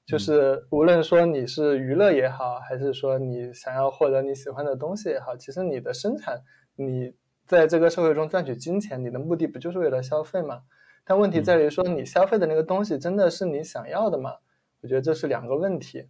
[0.05, 6.41] 就是无论说你是娱乐也好，还是说你想要获得你喜欢的东西也好，其实你的生产，
[6.75, 7.13] 你
[7.47, 10.63] 在这个社会中赚取金钱，你的目的不就是为了消费吗？
[11.05, 14.33] 但问题在于说，你消费的那个东西真的是你想要的吗？
[14.81, 16.09] 我觉得这是两个问题。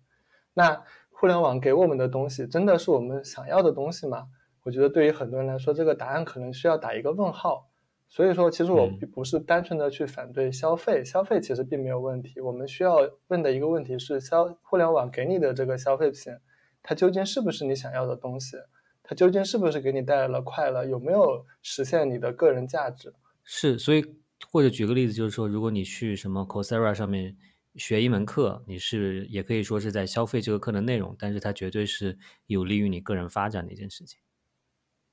[0.55, 0.83] 那
[1.21, 4.25] 互联网给我们的东西真的是我们想要的东西吗？
[4.63, 7.69] 我觉得对于很多人来说，这个答案可能需要打一个问号。
[8.09, 12.41] 所以说，其实我不是单纯的去反对消费，消费其实并没有问题。
[12.41, 16.33] 我们需要问的一个问题是：消互联网给你的这个消费品，
[16.81, 18.57] 它究竟是不是你想要的东西？
[19.03, 20.83] 它究竟是不是给你带来了快乐？
[20.85, 23.13] 有没有实现你的个人价值？
[23.43, 24.03] 是，所以
[24.51, 27.37] 或者举个例子，就是说，如果你去什么 Coursera 上面
[27.75, 34.19] 学一门课，你是也可以说是在消费这个课的内容，但是它绝对是有利于你个人发展的一件事情。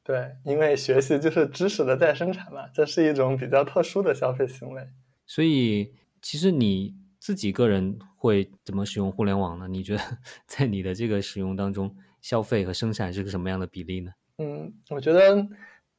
[0.02, 4.88] 对，因为学习就是知识的再生产嘛，这是一种比较特殊的消费行为。
[5.26, 9.68] 所以，其实你自己个人会怎么使用互联网呢？
[9.68, 10.02] 你觉得
[10.46, 14.10] 在你的这个使用当中，消费和生产是个什么样的比例呢？
[14.38, 15.46] 嗯，我觉得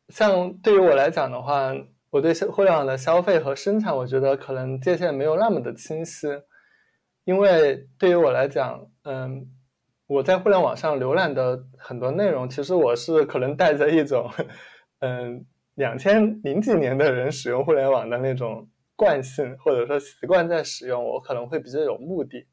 [0.08, 1.72] 像对于我来讲的话，
[2.10, 6.28] 我对互联网的消费和生产，我觉得可能界限没有那么的清晰，
[7.24, 9.52] 因为对于我来讲，嗯。
[10.12, 14.28] 我在互联网上浏览的很多内容，其实我是可能带着一种，
[15.02, 15.46] 嗯，
[15.76, 21.06] 两千零几年的人使用互联网的那种惯性，或者说习惯在使用。
[21.06, 22.44] 我可能会比较有目的，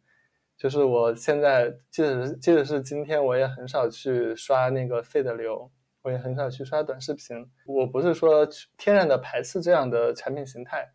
[0.59, 5.73] 就是我现在，即使是即使是今天，我也很少去刷那个费的流，
[6.07, 7.45] 我也很少去刷短视频。
[7.66, 8.47] 我不是说
[8.79, 10.88] 天然的排斥这样的产品形态，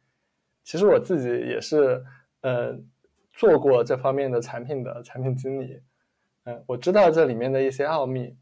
[0.64, 2.02] 其实我自己也是，
[2.40, 2.74] 呃，
[3.34, 5.82] 做过这方面的产品的产品经理。
[6.46, 8.38] 嗯，我知道这里面的一些奥秘，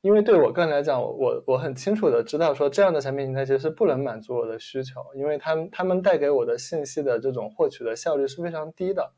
[0.00, 9.12] 因为对我个人来讲，我我很清楚的知道说这样的产品形态其实是不能满足我的需求，因为他们他们带给我的信息的这种获取的效率是非常低的。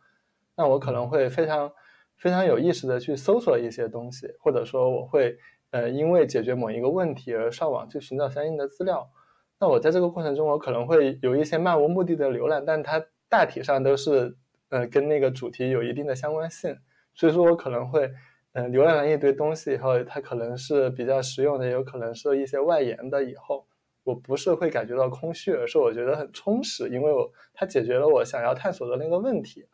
[0.55, 1.73] 那我可能会非常
[2.19, 5.39] 非常有意识的去搜索一些东西，或者说我会
[5.73, 9.11] 呃因为解决某一个问题而上网去寻找相应的资料。
[9.59, 14.37] 那我在这个过程中，我可能会有一些漫无目的的浏览，但它大体上都是
[14.71, 16.77] 呃跟那个主题有一定的相关性。
[17.15, 18.11] 所以说我可能会，
[18.55, 23.23] 嗯，浏览了一堆东西以后，它可能是比较实用的，也有可能是一些外延的。
[23.23, 23.67] 以后
[24.03, 29.65] 我不是会感觉到空虚，而是我觉得很充实，因为我它解决了我想要探索的那个问题。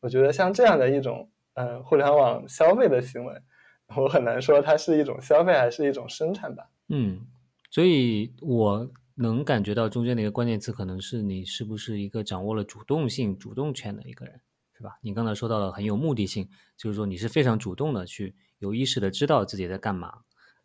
[0.00, 3.34] 我觉得像这样的一种，嗯，互联网消费的行为，
[3.96, 6.68] 我很难说它是一种消费还是一种生产吧。
[6.88, 7.20] 嗯，
[7.70, 14.40] 所以我能感觉到中间的一个关键词，可能是你是不是一个掌握了主动性、主动权的一个人。
[14.74, 14.98] 是吧？
[15.00, 20.12] 你刚才说到了很有目的性，就是说你是非常主动的去有意识的知道自己在干嘛，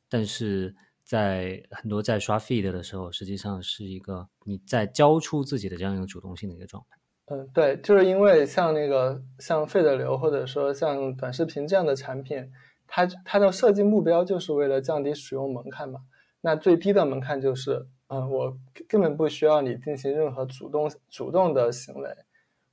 [0.09, 6.97] 但是在很多在刷 feed 的时候，实际上是一个你在交出自己的这样一个主动性的一个状态。
[7.25, 12.49] 嗯，对，就是因为像那个像 feed 流或者说像短视频这样的产品，
[12.87, 15.99] 它它的设计目标就是为了降低使用门槛嘛。
[16.41, 22.09] 那最低的门槛就是，嗯，我根本不需要你进行任何主动主动的行为。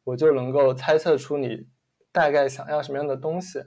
[0.05, 1.67] 我就能够猜测出你
[2.13, 3.59] 大概想要什么样的东西。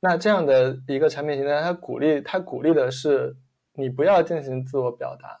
[0.00, 3.36] 那这样的一个产品形态，它鼓励它鼓励的是
[3.74, 5.38] 你不要进行自我表达，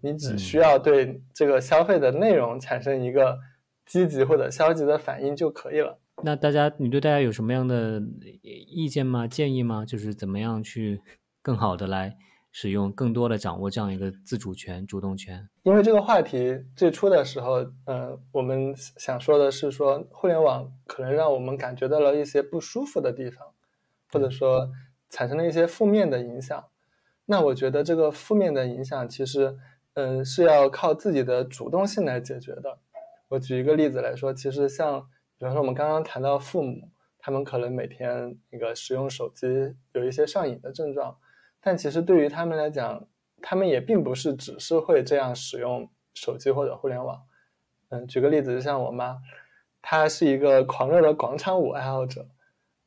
[0.00, 3.38] 你只需要对这个消费的内容产生一个
[3.84, 5.98] 积极或者消极的反应就可以了。
[6.22, 8.02] 那大家，你对大家有什么样的
[8.42, 9.26] 意见吗？
[9.26, 9.84] 建议吗？
[9.84, 11.00] 就是怎么样去
[11.42, 12.16] 更好的来？
[12.50, 15.48] 使用更多的掌握这样一个自主权、主动权。
[15.62, 23.46] 因为这个话题最初的时候，嗯，我们想说的是说，互联网可能让我们感觉到了一些不舒服的地方，
[24.10, 24.70] 或者说
[25.10, 26.64] 产生了一些负面的影响。
[27.26, 29.56] 那我觉得这个负面的影响，其实，
[29.92, 32.78] 嗯，是要靠自己的主动性来解决的。
[33.28, 35.06] 我举一个例子来说，其实像，
[35.38, 39.46] 比方说我们刚刚谈到父母，他们可能每天那个使用手机
[39.92, 41.16] 有一些上瘾的症状。
[41.60, 43.06] 但其实对于他们来讲，
[43.40, 47.22] 他们也并不是只是会这样使用手机或者互联网，
[47.90, 49.18] 嗯，举个例子，就像我妈，
[49.80, 52.26] 她是一个狂热的广场舞爱好者。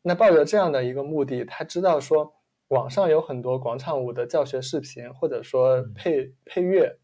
[0.02, 2.34] 那抱着这样的一个目的，她知道说
[2.68, 6.98] 网上有很多广场舞的教学视频，或者说配配乐，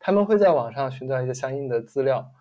[0.00, 2.32] 他们会在网上寻找一些相应的资料。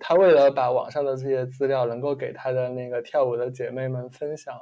[0.00, 4.54] 她为了把网上的这些资料能够给他的那个跳舞的姐妹们分享，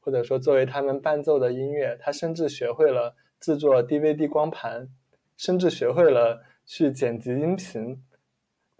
[0.00, 4.88] 或者说作为他们伴奏的音乐，他甚至学会了制作 DVD 光盘，
[5.36, 8.02] 甚至学会了去剪辑音频。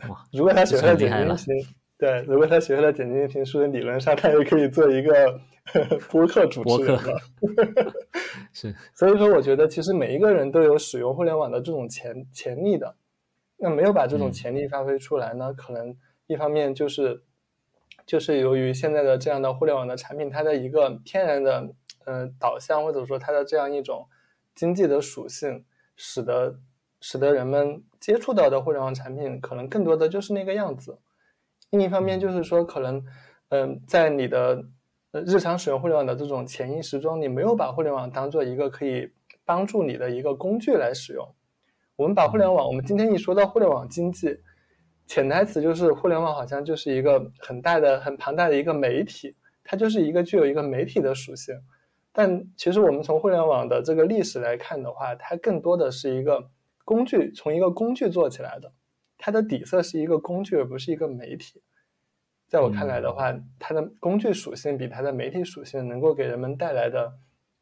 [0.08, 0.24] 哇！
[0.32, 5.40] 如果他学会了剪辑音频，对，如果他学会了剪辑音频，说理论上他也可以做一个
[6.10, 7.18] 播客主持人了。
[8.52, 12.94] 是，所以说，我觉得其实每一个人都有使用互联网的这种潜潜力的。
[13.56, 15.52] 那没有把这种潜力发挥出来呢？
[15.54, 17.22] 可能一方面就是
[18.06, 24.06] 就是由于现在的这样的互联网的产品，它的一个天然的呃导向，或者说它的这样一种
[24.54, 25.64] 经济的属性，
[25.96, 26.58] 使得
[27.00, 30.98] 使得人们接触到的互联网产品可能更多的就是那个样子。
[31.70, 33.04] 另一方面就是说，可能
[33.48, 34.64] 嗯在你的
[35.12, 39.10] 日常使用互联网的这种潜意识中，你没有把互联网当做一个可以
[39.44, 41.34] 帮助你的一个工具来使用。
[41.96, 44.36] 我们把互联网，我们今天一说到互联网经济，
[45.06, 51.54] 潜台词就是互联网好像就是一个很大的、很庞大的一个媒体，它就是一个具有一个媒体的属性。
[52.12, 56.50] 但其实我们从互联网的这个历史来看的话，它更多的是一个
[56.84, 58.72] 工具，从一个工具做起来的，
[59.16, 61.62] 它的底色是一个工具，而不是一个媒体。
[62.48, 67.12] 在我看来的话，它的工具属性比它的媒体属性能够给人们带来的，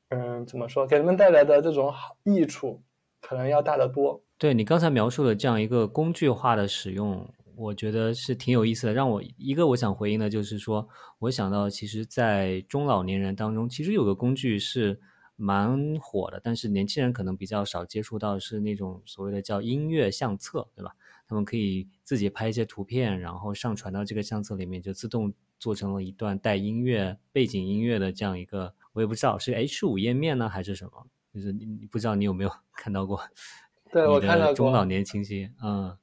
[0.09, 0.87] 嗯，怎么说？
[0.87, 2.83] 给人们带来的这种好益处。
[3.23, 4.23] 可能要大得多。
[4.37, 8.93] 对你刚才描述的这样一个工具化的使用，我觉得是挺有意思的。
[8.93, 10.87] 让我一个我想回应的就是说，
[11.21, 15.01] 我想到其实，在中老年人当中，其实有个工具是
[15.37, 20.93] 蛮火的，但是年轻人可能比较少接触到，是那种所谓的叫音乐相册，对吧？
[21.29, 31.07] 他们可以自己拍一些图片，然后上传到这个相册里面，就自动做成了一段带音乐背景音乐的这样一个，我也不知道是 H 五页面呢还是什么。
[31.33, 33.21] 就是你，你不知道你有没有 看到过？
[33.90, 35.97] 对我看到过中老年清晰，嗯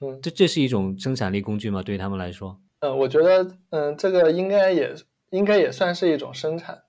[0.00, 1.82] 嗯，这这是一种生产力工具吗？
[1.82, 2.60] 对他们来说？
[2.80, 4.94] 嗯，我觉得，嗯，这个应该也
[5.30, 6.82] 应该也算是一种生产，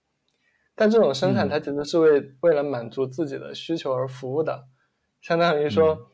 [0.75, 4.67] 但这种生产它其实是为为了满足自己的需求而服务的，
[5.21, 6.11] 相当于说，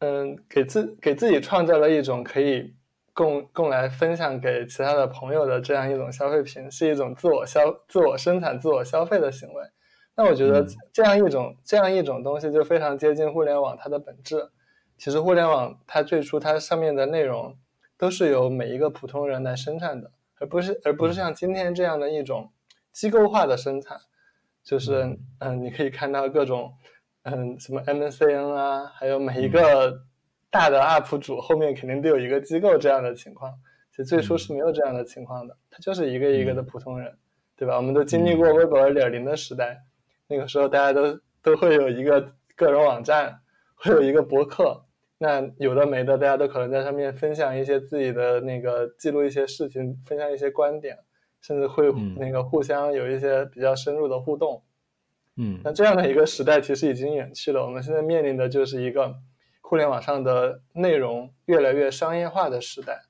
[0.00, 2.74] 嗯，给自给自己创造了一种可以
[3.14, 9.62] 供供来分享给其他的朋友的这样一种消费品，是一种自我消自我生产、自我消费的行为。
[10.14, 14.50] 那我觉得这样一种这样一种东西就非常接近互联网它的本质。
[14.98, 17.56] 其实互联网它最初它上面的内容
[17.96, 22.52] 都是由每一个普通人来生产的，而不是而不是像今天这样的一种
[22.92, 23.98] 机构化的生产。
[24.62, 26.72] 就是嗯，你可以看到各种
[27.22, 30.02] 嗯什么 MCN 啊，还有每一个
[30.50, 33.52] 大的 UP 主后面肯定都有一个机构这样的情况。
[33.90, 37.12] 其实最初是没有这样的情况的，它就是一个一个的普通人，
[37.56, 37.76] 对吧？
[37.76, 39.82] 我们都经历过微博二点零的时代。
[40.32, 43.38] 那个时候大家都都会有一个个人网站，
[43.74, 44.82] 会有一个博客，
[45.18, 50.96] 那有的没的，大家都可能在上面分享一些自己的那个记录一些事情，分享一些观点，
[51.42, 54.62] 甚至会那个互相有一些比较深入的互动。
[55.36, 59.14] 嗯，那这样的一个时代其实已经远去了，我们现在面临的就是一个
[59.60, 63.02] 互联网上的内容越来越商业化的时代。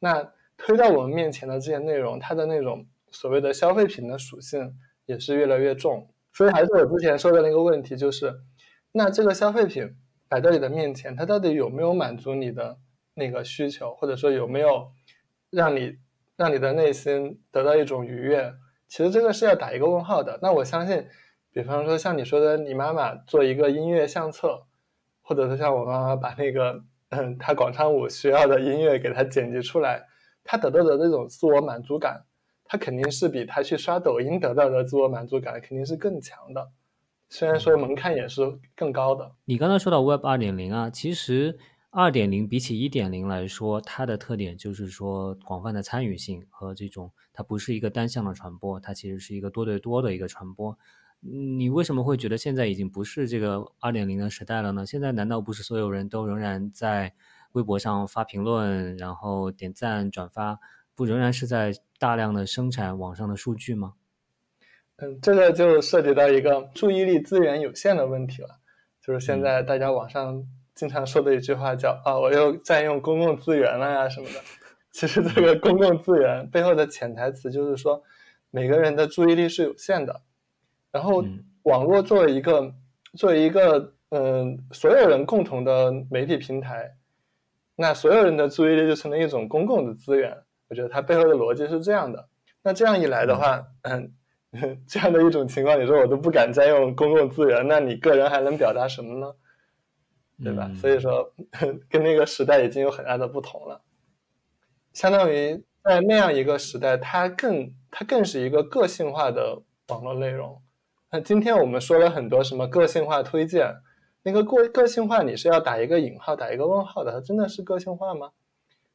[0.00, 4.74] 那推到我们面前的这些内容，它的那种所谓的消费品的属性
[5.06, 6.08] 也是越来越重。
[6.38, 8.32] 所以还是我之前说的那个问题，就是
[8.92, 9.96] 那这个消费品
[10.28, 12.78] 摆在你的面前，它到底有没有满足你的
[13.14, 14.92] 那个需求，或者说有没有
[15.50, 15.96] 让你
[16.36, 18.54] 让你的内心得到一种愉悦？
[18.86, 20.38] 其实这个是要打一个问号的。
[20.40, 21.08] 那我相信，
[21.50, 24.62] 比方说像你说的，你妈妈做一个音乐相册，
[25.22, 30.06] 或者说像我妈妈把那个嗯她广场舞需要的音乐给她剪辑出来，
[30.44, 32.26] 她得到的那种自我满足感。
[32.68, 36.70] 他肯定是比他去刷抖音得到的自我满足感肯定是更强的，
[37.30, 38.42] 虽然说门槛也是
[38.76, 39.32] 更高的。
[39.46, 41.58] 你刚才说到 Web 二点零啊，其实
[41.88, 50.78] 二点零比起一点零来说，它的特点就是说广泛的参与性和这种它不是一个单向的传播，它其实是一个多对多的一个传播。
[51.20, 54.84] 你为什么会觉得现在已经不是这个二点零的时代了呢？
[54.86, 57.14] 现在难道不是所有人都仍然在
[57.52, 60.60] 微博上发评论，然后点赞转发？
[60.98, 63.94] 不仍然是在大量的生产网上的数据吗？
[64.96, 68.58] 嗯，这个就涉及到一个注意力资源有限的问题了。
[69.00, 70.44] 就是现在大家网上
[70.74, 74.40] 经常说的一句话叫“啊，我又占用公共资源了呀”什么的。
[74.90, 78.02] 其实这个公共资源背后的潜台词就是说，
[78.50, 80.22] 每个人的注意力是有限的。
[80.90, 81.24] 然后，
[81.62, 82.74] 网络作为一个
[83.16, 86.96] 作为一个嗯所有人共同的媒体平台。
[87.76, 90.36] 那所有人的注意力就成了一种公共的资源。
[90.68, 92.28] 我觉得它背后的逻辑是这样的。
[92.62, 94.12] 那这样一来的话，嗯，
[94.86, 99.34] 这样的一种情况，你说我都不敢占用公共资源，那你个人还能表达什么呢？
[100.42, 100.70] 对吧？
[100.74, 101.32] 所以说，
[101.90, 103.82] 跟那个时代已经有很大的不同了。
[104.92, 110.62] 相当于在那样一个时代，它更它更是一个个性化的网络内容。
[111.10, 113.74] 那今天我们说了很多什么个性化推荐，
[114.22, 118.30] 那个个个性化，你是要打一个引号、打一个问号的，它真的是个性化吗？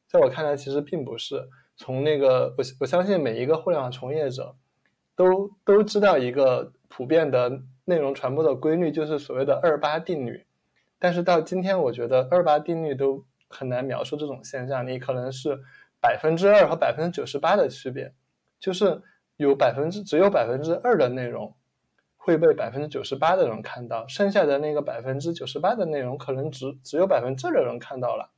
[0.06, 1.48] 在我看来，其实并不是。
[1.76, 4.54] 从那个，我我相信每一个互联网从业者，
[5.16, 10.46] 都都知道一个普遍的内容传播的规律，就是所谓的二八定律。
[11.00, 14.86] 但是到今天，我觉得二八定律都很难描述这种现象。
[14.86, 15.58] 你可能是
[16.00, 18.12] 百分之二和百分之九十八的区别，
[18.60, 19.02] 就是
[19.36, 21.56] 有百分之只有百分之二的内容
[22.16, 28.30] 会被百分之九十八的人看到，剩下的那个百分之九十八的内容可能只只有百分之二的人看到了。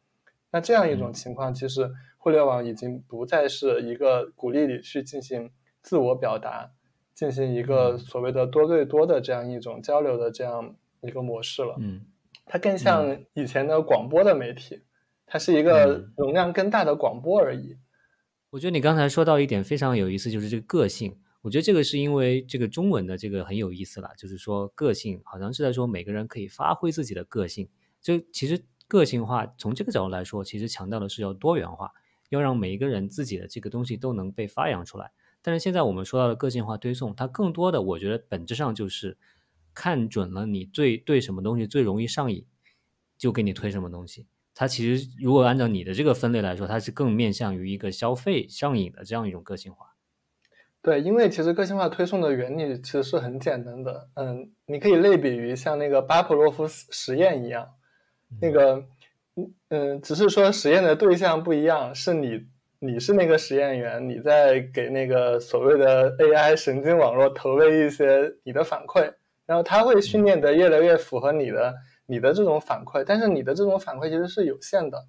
[0.51, 1.93] 那这样一种情况，其实。
[2.27, 5.49] 互联网已经不再是一个鼓励你去进行
[5.81, 6.72] 自我表达，
[7.14, 11.77] 进行一个所谓的多对多的这样一种交流的这样一个模式了。
[11.79, 12.05] 嗯，
[12.45, 14.83] 它更像以前的广播的媒体，
[15.24, 17.77] 它是一个容量更大的广播而已。
[18.51, 21.16] 我觉得你刚才说到一点非常有意思，就是这个个性。
[21.43, 27.68] 我觉得这个是因为这个中文的这个很有意思了，就是说个性好像是在说每个人可以发挥自己的个性。
[28.03, 31.93] 就其实个性化从这个角度来说，其实强调的是要多元化。
[32.29, 35.12] 要让每一个人自己的这个东西都能被发扬出来，
[35.43, 39.16] 但是现在我们说到的个性化推送，它更多的我觉得本质上就是
[39.72, 42.45] 看准了你最对什么东西最容易上瘾，
[43.16, 44.27] 就给你推什么东西。
[44.55, 49.95] 它其实如果按照你的这个分类来说，它是更面向于一个消费上瘾的这样一种个性化。
[50.83, 57.68] 对，因为其实个性化推送的原理其实是很简单的，嗯，你可以类比于像那个巴甫洛夫实验一样，
[58.41, 58.85] 那个。
[59.68, 62.47] 嗯只是说实验的对象不一样，是你，
[62.78, 69.12] 你是那个实验员，你在给那个所谓的 AI 神经网络投喂一些你的反馈，
[69.45, 71.74] 然后它会训练的越来越符合你的
[72.07, 75.07] 你的这种反馈，但是你的这种反馈其实是有限的。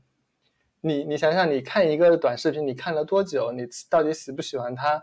[0.82, 3.52] 你你想想，你看一个短视频，你看了多久？
[3.52, 5.02] 你到底喜不喜欢它？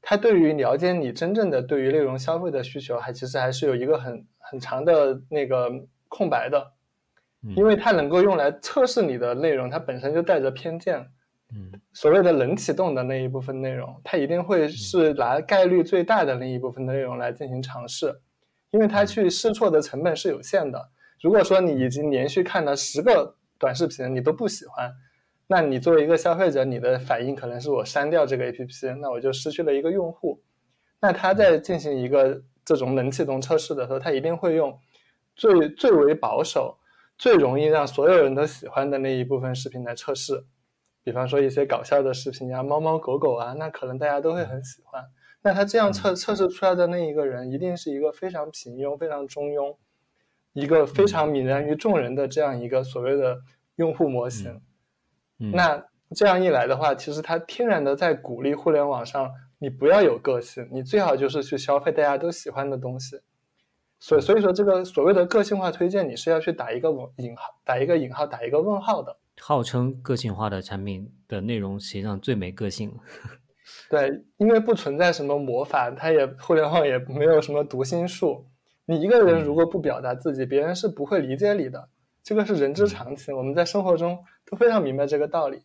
[0.00, 5.70] 它对于了解你真正的对于内容消费的需求，还其实还是有一个很很长的那个
[6.08, 6.72] 空白的。
[7.56, 10.98] 因为它能够用来测试你的内容，它本身就带着偏见。
[11.54, 18.14] 嗯，所谓的冷启动的那一部分内容，它一定会是拿概率最大的那一部分的内容来进行尝试，
[18.70, 20.80] 因为它去试错的成本是有限的。
[21.20, 24.90] 如果说你已经连续看了十个短视频，你都不喜欢，
[25.46, 30.40] 那你作为一个消费者，你的反应可能是我删掉这个 APP，那我就失去了一个用户。
[31.00, 34.78] 那他在进行一个这种冷启动测试的时候，他一定会用
[35.36, 36.78] 最最为保守。
[37.22, 40.44] 最容易让所有人都喜欢的那一部分视频来测试，
[41.04, 45.04] 比方说一些搞笑的视频呀，猫猫狗狗啊，那可能大家都会很喜欢。
[45.40, 49.76] 那他这样测测试出来的那一个人，一定是一个非常平庸、非常中庸，
[50.52, 53.38] 一个非常泯然于众人的这样一个所谓的
[53.76, 54.60] 用户模型。
[55.36, 55.80] 那
[56.16, 63.20] 这样一来的话，其实他天然的在鼓励互联网上，你不要有个性，你最好就是去消费大家都喜欢的东西。
[64.02, 69.16] 所以，所以说这个所谓的个性化推荐，你是要去打一个引号，打一个引号，打一个问号的。
[69.40, 72.92] 号称个性化的产品的内容，实际上最没个性。
[73.88, 78.44] 对，因为不存在什么魔法，它也互联网也没有什么读心术。
[78.86, 81.88] 你一个人如果不表达自己，别人是不会理解你的，
[82.24, 83.32] 这个是人之常情。
[83.36, 85.62] 我们在生活中都非常明白这个道理。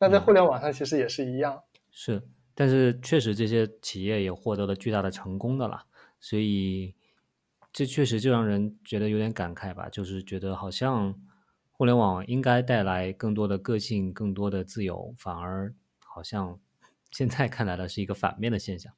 [0.00, 1.62] 那在互联网上其实也是一样。
[1.92, 2.20] 是，
[2.52, 5.84] 但是确实这些企业也获得了巨大的成功的啦，
[6.18, 6.92] 所以。
[7.72, 11.14] 这确实就让人觉得有点感慨吧，就是觉得好像
[11.70, 15.72] 互联网应该带来更多的个性、更多的自由，反而
[16.04, 16.58] 好像
[17.12, 18.92] 现在看来的是一个反面的现象。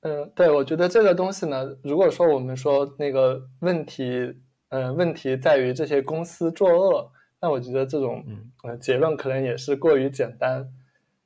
[0.00, 4.36] 嗯，对，我觉得这个东西呢，如果说我们说那个问题，
[4.68, 7.10] 嗯，问题在于这些公司作恶，
[7.40, 8.24] 那我觉得这种
[8.64, 10.70] 嗯结论可能也是过于简单。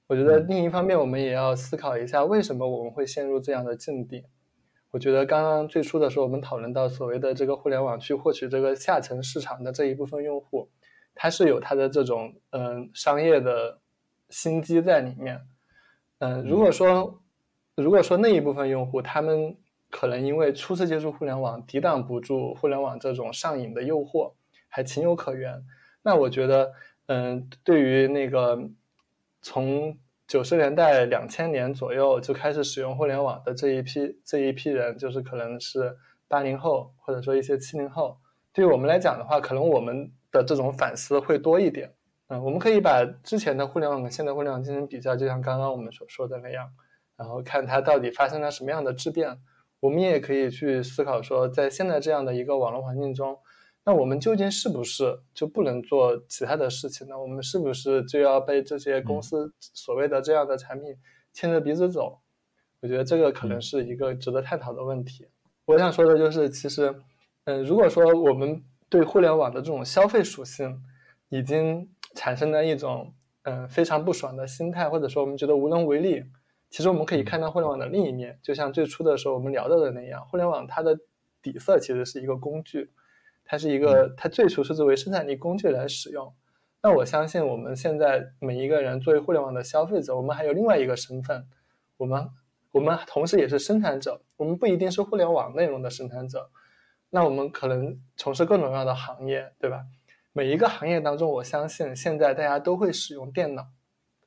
[0.07, 4.25] 我觉得另一方面，我们也要思考一下，为什么我们会陷入这样的境地。
[4.91, 10.71] 我觉得刚刚最初的时候，我们讨论到所谓的这个互联网去获取这个下沉市场的这一部分用户，
[11.15, 13.81] 它是有它的这种嗯商业的
[14.31, 15.43] 心机在里面。
[16.21, 17.23] 嗯，如果说
[17.75, 19.57] 如果说那一部分用户他们
[19.91, 24.33] 可能因为初次接触互联网，抵挡不住互联网这种上瘾的诱惑，
[24.69, 25.65] 还情有可原。
[26.03, 26.73] 那我觉得，
[27.07, 28.59] 嗯，对于那个
[29.43, 35.97] 从九十年代、两千年左右就开始使用互联网的这一批这一批人，就是可能是
[36.29, 38.19] 八零后或者说一些七零后。
[38.53, 41.95] 对于我们来讲的话，可能我们的这种反思会多一点。
[42.27, 46.69] 嗯，我们可以把之前的互联网跟现在互联网进行比较，就像刚刚我们所说的那样，
[47.17, 49.39] 然后看它到底发生了什么样的质变。
[49.81, 53.39] 我们也可以去思考说，在现在这样的一个网络环境中，
[53.89, 57.19] 那我们究竟是不是就不能做其他的事情呢？
[57.19, 60.95] 我们是不是就要被这些公司所谓的这样的产品
[61.33, 62.21] 牵着鼻子走？
[62.83, 65.27] 我觉得这个可能是一个值得探讨的问题。
[65.65, 66.95] 我想说的就是，其实，
[67.45, 70.83] 嗯，如果说我们对互联网的这种消费属性
[71.31, 73.15] 已经产生了一种
[73.45, 76.23] 嗯非常不爽的心态，或者说我们觉得无能为力。
[76.69, 80.95] 其实我们可以看到互联网的另一面，就像最初的时候我们聊到的那样，互联网它的
[81.41, 82.91] 底色其实是一个工具，
[83.51, 86.31] 它是一个它最初是作为生产力工具来使用。
[86.83, 91.49] 那我相信我们现在每一个人作为互联网的消费者，我们还有另外一个身份，
[91.97, 92.29] 我们
[92.73, 96.51] 我们同时也是生产者，我们不一定是互联网内容的生产者，
[97.09, 99.87] 那我们可能从事各种各样的行业，对吧？
[100.35, 103.69] 每一个行业当中，我相信现在大家都会使用电脑，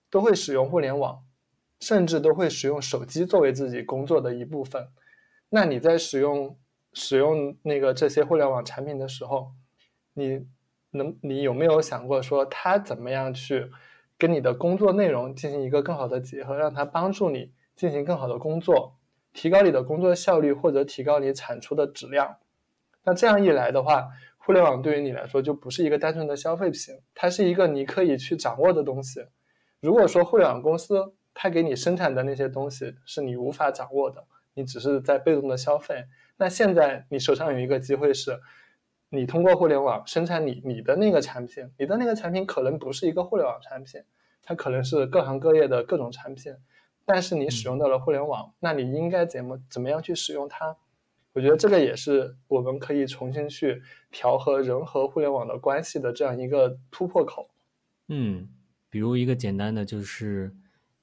[0.10, 1.24] 都会使用互联网，
[1.80, 4.90] 甚至都会使用手机作为自己工作的一部分。
[5.50, 6.58] 那你在使用
[6.94, 9.52] 使用那个这些互联网产品的时候，
[10.14, 10.46] 你
[10.92, 13.70] 能你有没有想过说它怎么样去
[14.18, 18.98] 跟你的工作内容进行一个更好的结合，让它帮助你进行更好的工作，
[19.34, 22.38] 提高你的工作效率或者提高你产出的质量？
[23.04, 24.10] 那这样一来的话。
[24.44, 29.24] 互联网对于你来说就不是一个单纯的消费品，它是一个你可以去掌握的东西。
[29.82, 34.26] 如果说互联网公司它给你生产的那些东西是你无法掌握的，
[34.56, 36.06] 你只是在被动的消费，
[36.42, 38.40] 那现在你手上有一个机会是，
[39.10, 44.02] 你通过互联网生产你你的那个产品，你的那个产品可能不是一个互联网产品，
[44.42, 46.52] 它可能是各行各业的各种产品，
[47.06, 50.76] 但是你使用到了互联网，那你应该怎么怎么样去使用它？
[51.34, 53.80] 我觉得这个也是我们可以重新去
[54.10, 57.52] 调和人和互联网的关系的这样一个突破口。
[58.08, 58.50] 嗯，
[58.90, 60.52] 比如一个简单的就是，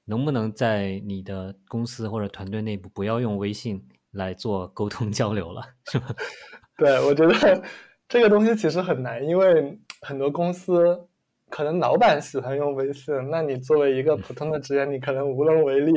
[0.03, 6.15] 能不能在你的公司或者团队内部不要用微信来做沟通交流了，是吧？
[6.77, 7.63] 对，我觉得
[8.07, 11.07] 这个东西其实很难，因为很多公司
[11.49, 15.93] 可能老板喜欢用微信，那你作为一个普通的职员，你可能无能为力。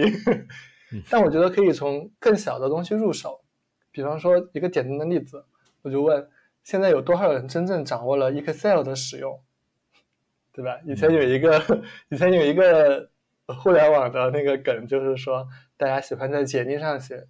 [1.08, 3.40] 但我觉得可以从更小的东西入手。
[3.90, 5.44] 比方说一个简单的例子，
[5.82, 6.28] 我就问：
[6.62, 9.40] 现在有多少人真正掌握了 Excel 的使用，
[10.52, 10.78] 对吧？
[10.86, 11.62] 以前有一个，
[12.10, 13.10] 以前有一个
[13.46, 15.46] 互联网的那个梗，就是说
[15.76, 17.26] 大家喜欢在简历上写，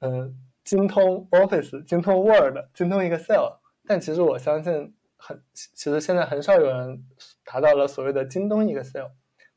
[0.00, 0.34] 嗯，
[0.64, 3.58] 精通 Office，精通 Word，精通 Excel。
[3.86, 7.04] 但其实我相信，很其实现在很少有人
[7.44, 9.06] 达到了所谓的精通 Excel。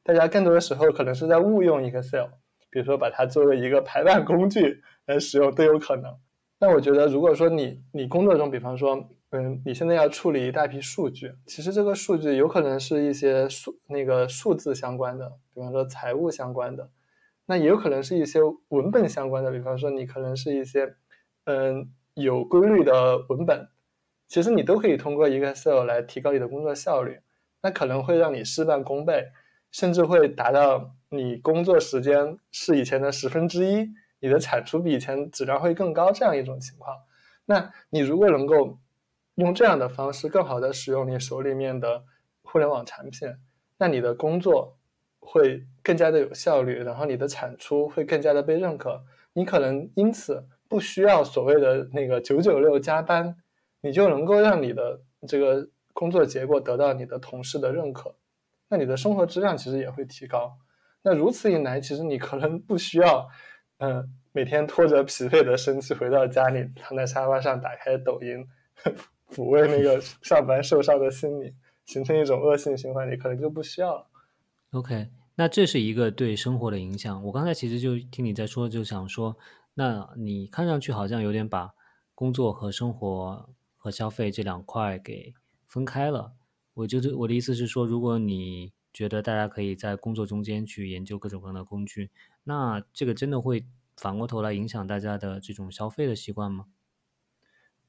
[0.04, 2.28] 大家更多的时候可能是在误用 Excel，
[2.70, 6.16] 比如说把它作为一个排版工具来使用都有可能。
[6.60, 16.90] 那我觉得，如果说你你工作中，比方说，嗯，你现在要处理一大批数据，其实这个数据有可能是一些数那个数字相关的，比方说财务相关的，
[17.50, 20.96] 那也有可能是一些文本相关的，比方说你可能是一些
[21.46, 23.68] 嗯有规律的文本，
[24.28, 27.20] 其实你都可以通过 Excel 来提高你的工作效率，
[27.64, 29.26] 那可能会让你事半功倍，
[29.72, 33.90] 甚至会达到你工作时间是以前的十分之一。
[34.20, 36.96] 你的产出比以前质量会更高，这样一种情况，
[37.46, 38.78] 那你如果能够
[39.36, 42.04] 用这样的方式更好的使用你手里面的
[42.44, 43.28] 互联网产品，
[43.78, 44.78] 那你的工作
[45.20, 49.04] 会更加的有效率，然后你的产出会更加的被认可，
[49.34, 53.36] 你可能因此不需要所谓的那个九九六加班，
[53.82, 58.16] 你就能够让你的这个工作结果得到你的同事的认可，
[58.70, 60.58] 那你的生活质量其实也会提高。
[61.02, 63.28] 那如此一来，其实你可能不需要。
[63.82, 68.46] 嗯，每天拖着疲惫的身躯回到家里，躺在沙发上打开抖音，
[69.30, 71.56] 抚慰那个上班受伤的心理，
[71.86, 74.06] 形成一种恶性循环，你可能就不需要了。
[74.72, 77.24] OK，那这是一个对生活的影响。
[77.26, 79.36] 我刚才其实就听你在说，就想说，
[79.74, 81.74] 那你看上去好像有点把
[82.14, 85.34] 工作和生活和消费这两块给
[85.66, 86.34] 分开了。
[86.76, 92.12] 我就是我的意思是说，如果你觉得大家可以在工作中间去研究各种各样的工具。
[92.44, 93.66] 那这个真的会
[93.98, 96.66] 反过头来影响大家的这种消费的习惯吗？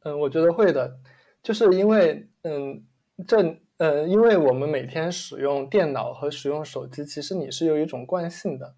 [0.03, 0.99] 嗯，我觉得会的，
[1.43, 2.87] 就是因为，嗯，
[3.29, 8.75] 这，呃，因为我们每天使用电脑和使用手机，其实你是有一种惯性的，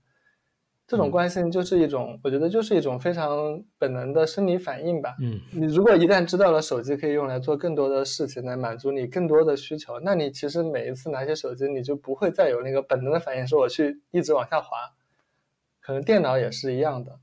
[0.86, 5.16] 这种惯性就是一种，我觉得就是一种非常本能的生理反应吧。
[5.20, 14.76] 嗯，你如果一旦知道了手机可以用来做更多的事情，来满足你更多的需求，那你其实每一次拿起手机，你就不会再有那个本能的反应，说我去一直往下滑。
[15.80, 17.18] 可能电脑也是一样的，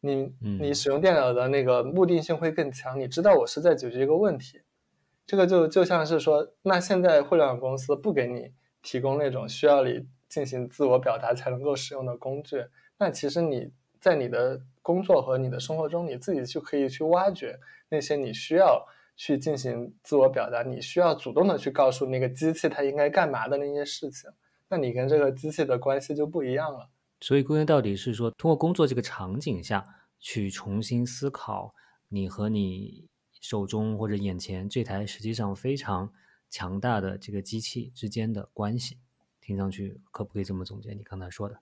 [0.00, 4.60] 你你使用电脑的那个目的性会更强，你知道我是在解决一个问题，
[5.26, 12.64] 这个就就像是说，那现在互联网公司不给你提供那种需要你进行自我表达才能够使用的工具，
[12.96, 17.58] 那其实你在你的工作和你的生活中，你自己就可以去挖掘
[17.88, 24.30] 那些你需要去进行自我表达，你需要主动的去告诉那个机器它应该干嘛的那些事情，
[24.68, 26.88] 那你跟这个机器的关系就不一样了。
[27.20, 29.84] 所以归根到底是说，通过工作这个场景下
[30.20, 31.74] 去重新思考
[32.08, 33.08] 你和你。
[33.48, 36.12] 手中或者眼前这台实际上非常
[36.50, 38.98] 强大的这个机器之间的关系，
[39.40, 40.90] 听上去可不可以这么总结？
[40.94, 41.56] 你刚才说的，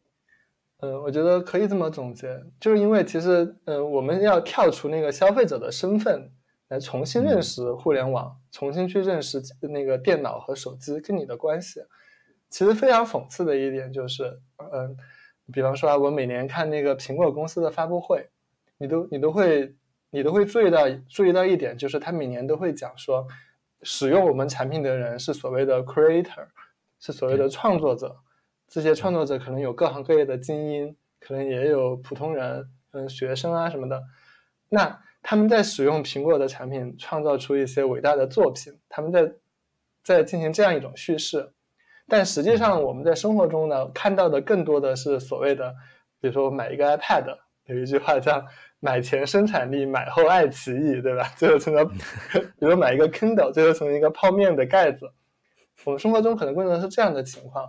[0.78, 6.32] 嗯，我觉得可以这么总结，就是因为其实，嗯，我们要跳出那个消费者的身份，
[6.68, 11.82] 来重新认识互联网，重新去认识那个电脑和手机跟你的关系。
[12.48, 14.40] 其实非常讽刺的一点就是，
[14.72, 14.96] 嗯，
[15.52, 18.30] 比方说啊，我每年看那个苹果公司的发布会，
[18.78, 19.76] 你都你都会。
[20.14, 23.26] 你都会注意到注意到一点，就是他每年都会讲说，
[23.82, 26.46] 使用我们产品的人是所谓的 creator，
[27.00, 28.16] 是所谓的创作者。
[28.68, 34.04] 这些创作者可能有各行各业的精英，可能也有普通人，嗯，学生啊什么的。
[34.68, 39.32] 那他们在使用苹果的产品，创造出一些伟大的作品，他们在
[40.04, 41.52] 在进行这样一种叙事。
[42.06, 45.74] 但实际上，我们在生活中呢，看到的更多的是所谓的，
[46.20, 48.46] 比如说买一个 iPad，有一句话叫。
[48.84, 51.22] 买前生产力，买后爱奇艺，对吧？
[51.38, 51.82] 最后成了，
[52.60, 55.10] 比如买一个 Kindle，最后成为一个泡面的盖子。
[55.84, 57.66] 我们生活中可能更多的是这样的情况。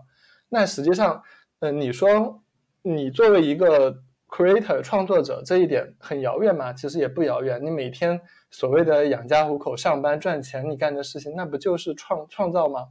[0.49, 1.23] 那实际上，
[1.59, 2.43] 嗯，你说
[2.81, 3.97] 你作为一个
[4.27, 6.73] creator 创作者，这一点很遥远吗？
[6.73, 7.63] 其实也不遥远。
[7.63, 8.19] 你每天
[8.51, 12.89] 所谓的养家糊口、上班赚钱，你干的事情，那不就是创创造吗？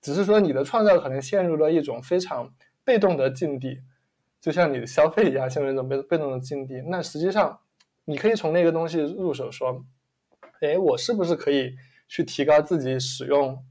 [0.00, 3.80] 只是说你的创造可能陷入了一种非常被动的境地。
[4.42, 6.82] 就像你的消费一样，陷入一种被被动的境地。
[6.88, 7.60] 那实际上，
[8.04, 9.84] 你可以从那个东西入手，说，
[10.60, 11.76] 哎，我是不是可以
[12.08, 13.64] 去提高自己使用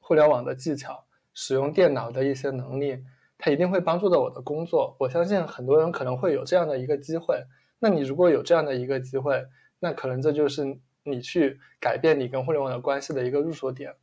[0.00, 3.04] 互联网的技巧，使用电脑的一些能力？
[3.38, 4.96] 它一定会帮助到我的工作。
[4.98, 7.44] 我相信很多人可能会有这样的一个机会。
[7.78, 9.46] 那你如果有这样的一个机会，
[9.78, 13.94] 那可能这就是你去改变你跟互联网的关系的一个入手点。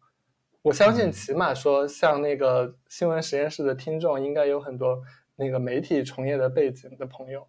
[0.61, 5.03] 我相信，起码说，像那个新闻实验室的听众，应该有很多。
[5.36, 7.45] 那个媒体从业的背景的朋友，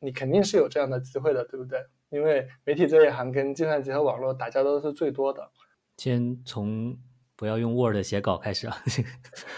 [0.00, 1.78] 你肯定是有这样的机会的，对不对？
[2.08, 5.50] 因为媒体这一行跟计算机和网络打交道都是最多的。
[5.98, 6.96] 先从
[7.36, 8.76] 不要用 Word 写稿开始啊。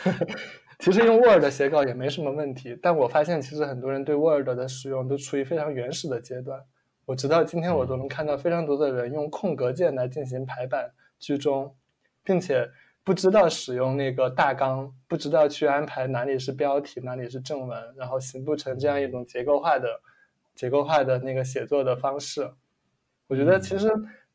[0.80, 6.64] 其实用 Word 写稿也没什么问题，但我发现其实很多人对 Word 的使用都处于非常原始的阶段。
[7.04, 11.76] 我直到今天我都能看到非常多的人用空格键来进行排版、居中，
[12.24, 12.70] 并且。
[13.10, 20.00] 不知道使用那个大纲，不知道去安排哪里是标题，哪里是正文，然后形不成这样一种结构化的、
[20.54, 22.48] 结构化的那个写作的方式。
[23.26, 23.90] 我觉得其实，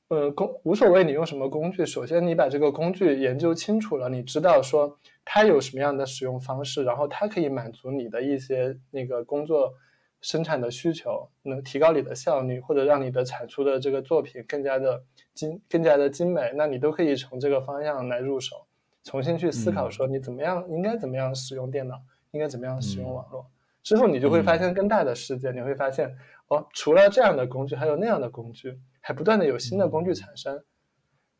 [0.09, 9.73] 呃，工无所谓你用什么工具，首先你把这个工具研究清楚了，你知道说它有什么样的使用方式，然后它可以满足你的一些那个工作
[10.19, 15.05] 生产的需求，能提高你的效率，或者让你的产出的这个作品更加的。
[15.36, 18.64] 精更加的精美，那你都可以从这个方向来入手，
[19.06, 22.01] 重新去思考说你怎么样应该怎么样使用电脑，
[22.32, 23.45] 应该怎么样使用网络，
[23.82, 26.14] 之后你就会发现更大的世界，你会发现
[26.47, 30.62] 哦，除了这样的工具，还有那样的工具，还不断的有新的工具产生。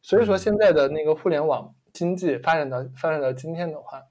[0.01, 4.03] 所以说现在的那个互联网经济发展到发展到今天的话，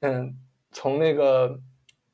[0.00, 0.38] 嗯，
[0.70, 1.60] 从那个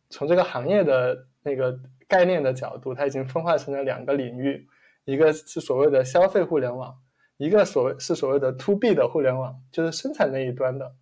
[0.09, 4.67] 从这个行业的那个概念的角度，它已经分化成了两个领域。
[5.05, 6.97] 一个是所谓的消费互联网，
[7.37, 10.95] 一个所谓是所谓的 to B 的互联网，就是生产那一端的。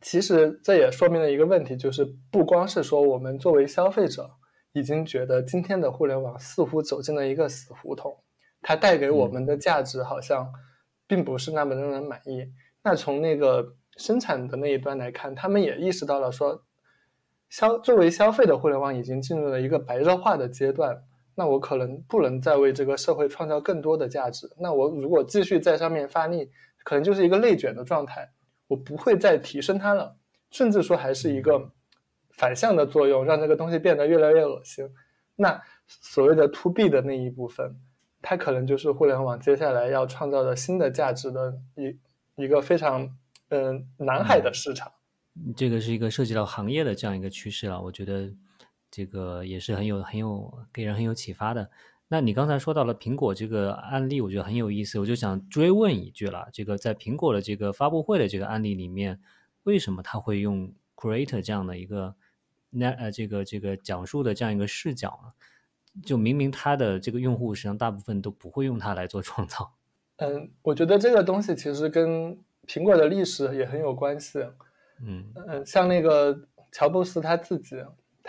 [0.00, 4.30] 其实这也说明了一个问题，就是不光是说我们作为消费者
[4.72, 8.16] 已经觉得今天的互联网似乎走进了一个死胡同，
[8.62, 10.52] 它带给我们的价值好像
[11.06, 12.52] 并不是那么让人满意。
[12.82, 16.62] 那从那个生产的那一端来看，他们也意识到了说，
[17.48, 21.02] 消作为消费的互联网已经进入了一个白热化的阶段。
[21.38, 24.50] 那我可能不能再为这个社会创造更多的价值。
[24.58, 26.50] 那我如果继续在上面发力，
[26.82, 28.28] 可能就是一个内卷的状态，
[28.66, 30.16] 我不会再提升它了，
[30.50, 31.70] 甚至说还是一个
[32.30, 34.90] 反向的作用，让这个东西变得越来越恶心。
[35.36, 37.76] 那所谓的 to B 的那一部分，
[38.20, 43.08] 它可能就是互联网接下来要创造的新的价值的一一个非常
[43.50, 44.90] 嗯蓝海的市场。
[45.56, 48.28] 这个是一个涉及到行业的这样一个趋势了，我觉得。
[48.90, 51.70] 这个也是很有很有给人很有启发的。
[52.08, 59.20] 那你刚才说到了苹果这个案例，我觉得很有意思，我就想追问一句了：这个在苹果的这个发布会的这个案例里面，
[59.64, 62.14] 为什么他会用 Creator 这样的一个
[62.70, 65.32] 那呃这个这个讲述的这样一个视角呢？
[66.04, 69.72] 就明明他的这个用户实际上大部分都不会用它来做创造。
[70.16, 74.38] 嗯，我觉得这个东西其实跟苹果的历史也很有关系。
[75.02, 77.76] 嗯嗯，像那个乔布斯他自己，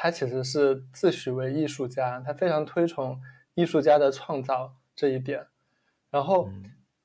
[0.01, 3.19] 他其实是自诩为艺术家，他非常推崇
[3.53, 5.45] 艺术家的创造这一点。
[6.09, 6.49] 然后，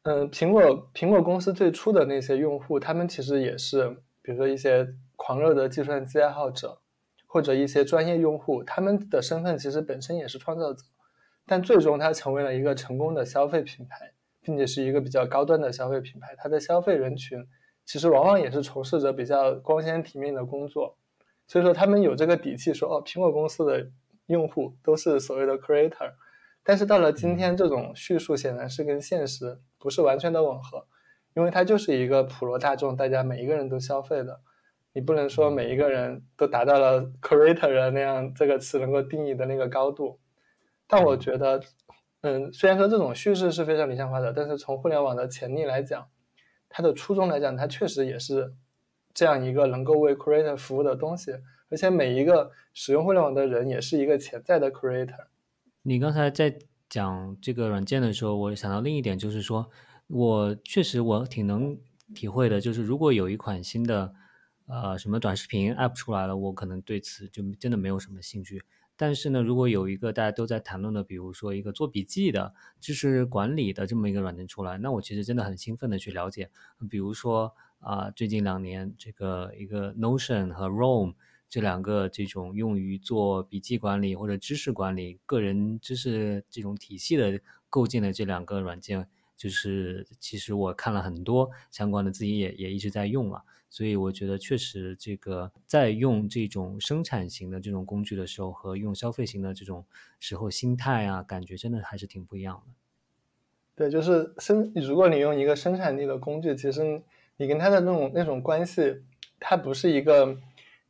[0.05, 3.91] 嗯，苹果苹果公司最初的那些用户，他们其实也是，
[4.23, 4.87] 比如说一些
[5.17, 6.79] 狂热的计算机爱好者，
[7.27, 10.85] 或者一些专业用户，他们的身份其实本身也是创造者，
[11.45, 14.13] 但最终他成为了一个成功的消费品牌。
[14.47, 17.49] 并且是一个比较高端的消费品牌，它的消费人群
[17.87, 20.99] 其实往往也是从事着比较光鲜体面的工作，
[21.47, 23.91] 所以说他们有这个底气说，哦，苹果公司的
[24.27, 26.13] 用户都是所谓的 creator。
[26.63, 30.87] 但是到了今天，这种叙述显然是跟现实不是完全的吻合，
[31.35, 34.41] 因为它就是一个普罗大众，大家每一个人都消费的，
[34.93, 40.19] 你不能说每一个人都达到了 creator 那样这个词能够定义的那个高度。
[40.87, 41.61] 但我觉得。
[42.27, 46.09] 嗯，虽然说这种叙事是非常理想化的，但是从互联网的潜力来讲，
[46.71, 48.55] 它的初衷来讲，它确实也是
[49.15, 51.33] 这样一个能够为 creator 服务的东西。
[51.71, 55.27] 而且每一个使用互联网的人也是一个潜在的 creator。
[55.83, 56.59] 你刚才在
[56.89, 59.69] 讲这个软件的时候，我想到另一点，就是说
[60.07, 61.77] 我确实我挺能
[62.15, 64.15] 体会的，就是如果有一款新的
[64.67, 68.63] 呃什么短视频 app 出来了，我可能对此就真的没有什么兴趣。
[68.97, 76.49] 但是呢，如果有一个大家都在谈论的，比如说一个做笔记的知识管理的这么一个软件出来，那我其实真的很兴奋的去了解。
[76.89, 77.53] 比如说
[77.85, 81.15] 啊，最近两年这个一个 Notion 和 Roam
[81.51, 89.07] 这两个这种用于做笔记管理或者知识管理、个人知识这种体系的构建的这两个软件，
[89.37, 93.45] 就是其实我看了很多相关的，自己也也一直在用了。
[93.69, 99.85] 所以我觉得确实，这个在用这种生产型的这种工具的时候，和用消费型的这种
[100.21, 102.73] 时候，心态啊，感觉真的还是挺不一样的。
[103.77, 107.03] 对，就是生，如果你用一个生产力的工具，其实
[107.37, 108.97] 你跟他的那种那种关系，
[109.41, 110.37] 它不是一个，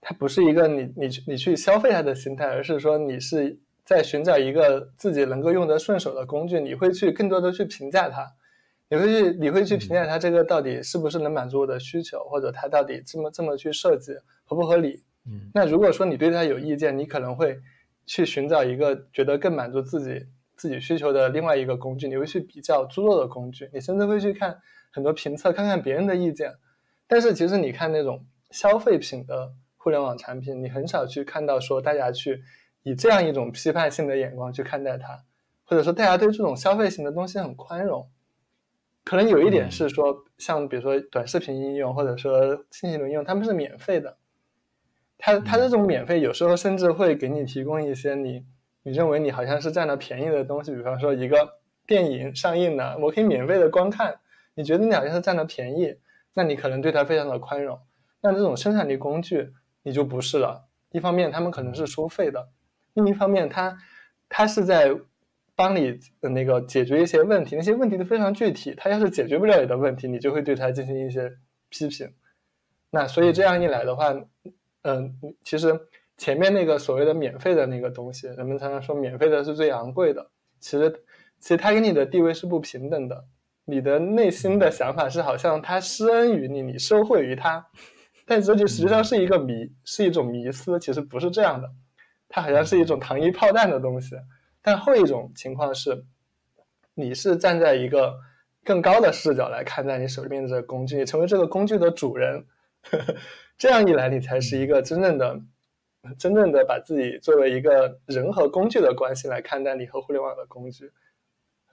[0.00, 8.26] 它不是一个你你你去消费他的心态，而是说你是在寻找一个自己能够用得顺手的工具，你会去更多的去评价它。
[8.90, 14.12] 你会去，你会去评价它这个到底是不是能满足我的需求，或者它到底这么这么去设计
[14.44, 15.02] 合不合理？
[15.26, 17.58] 嗯，那如果说你对它有意见，你可能会
[18.04, 24.56] 去寻找一个觉得更满足自己自己需求的另外一个工具，你会去比较猪肉的工具，你甚至会去看
[24.94, 26.54] 很多评测，看看别人的意见。
[27.08, 32.44] 但是其实你看那种消费品的互联网产品，你很少去看到说大家去
[32.84, 35.24] 以这样一种批判性的眼光去看待它，
[35.64, 38.08] 或者说大家对这种消费型的东西很宽容。
[39.02, 44.16] 可能有一点是说，像比如说短视频应用或者说信息流应用，他们是免费的。
[45.18, 48.46] 它它这种免费有时候甚至会给你提供一些你
[48.82, 54.20] 你认为你好像是占了便宜的东西，比方说一个电影上映了，我可以免费的观看，
[54.54, 55.96] 你觉得你好像是占了便宜，
[56.32, 57.78] 那你可能对它非常的宽容。
[58.20, 59.52] 那这种生产力工具
[59.82, 60.68] 你就不是了。
[60.90, 62.48] 一方面他们可能是收费的，
[62.94, 63.78] 另一方面他
[64.28, 64.98] 他是在。
[65.56, 68.74] 帮你那个解决一些问题，那些问题都非常具体。
[68.76, 71.32] 他要是解决不了你的问题，你就会对他进行一些
[71.68, 72.12] 批评。
[72.90, 74.12] 那所以这样一来的话，
[74.82, 75.80] 嗯，其实
[76.16, 80.28] 前面那个所谓的免费的那个东西，人们常常说免费的是最昂贵的。
[80.58, 80.90] 其实，
[81.38, 83.24] 其实他跟你的地位是不平等的。
[83.66, 87.66] 你的内心的想法是好像他施恩于你，你受惠于他，
[88.26, 90.78] 但这就实际上是一个迷，是一种迷思。
[90.78, 91.70] 其实不是这样的，
[92.28, 94.16] 它好像是一种糖衣炮弹的东西。
[94.60, 96.04] 但后一种情况是，
[96.94, 98.18] 你是站在一个
[98.64, 102.44] 更高的视角来看待你手里面的工具，你成为这个工具的主人，
[103.56, 105.40] 这样一来，你才是一个真正的、
[106.18, 110.90] 真正的把自己作为一个人和工具的关系来看待你和互联网的工具。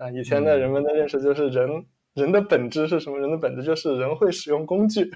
[0.01, 1.85] 啊，以前的人们的认识就是人
[2.15, 3.19] 人的本质是什么？
[3.19, 5.11] 人的本质就是人会使用工具，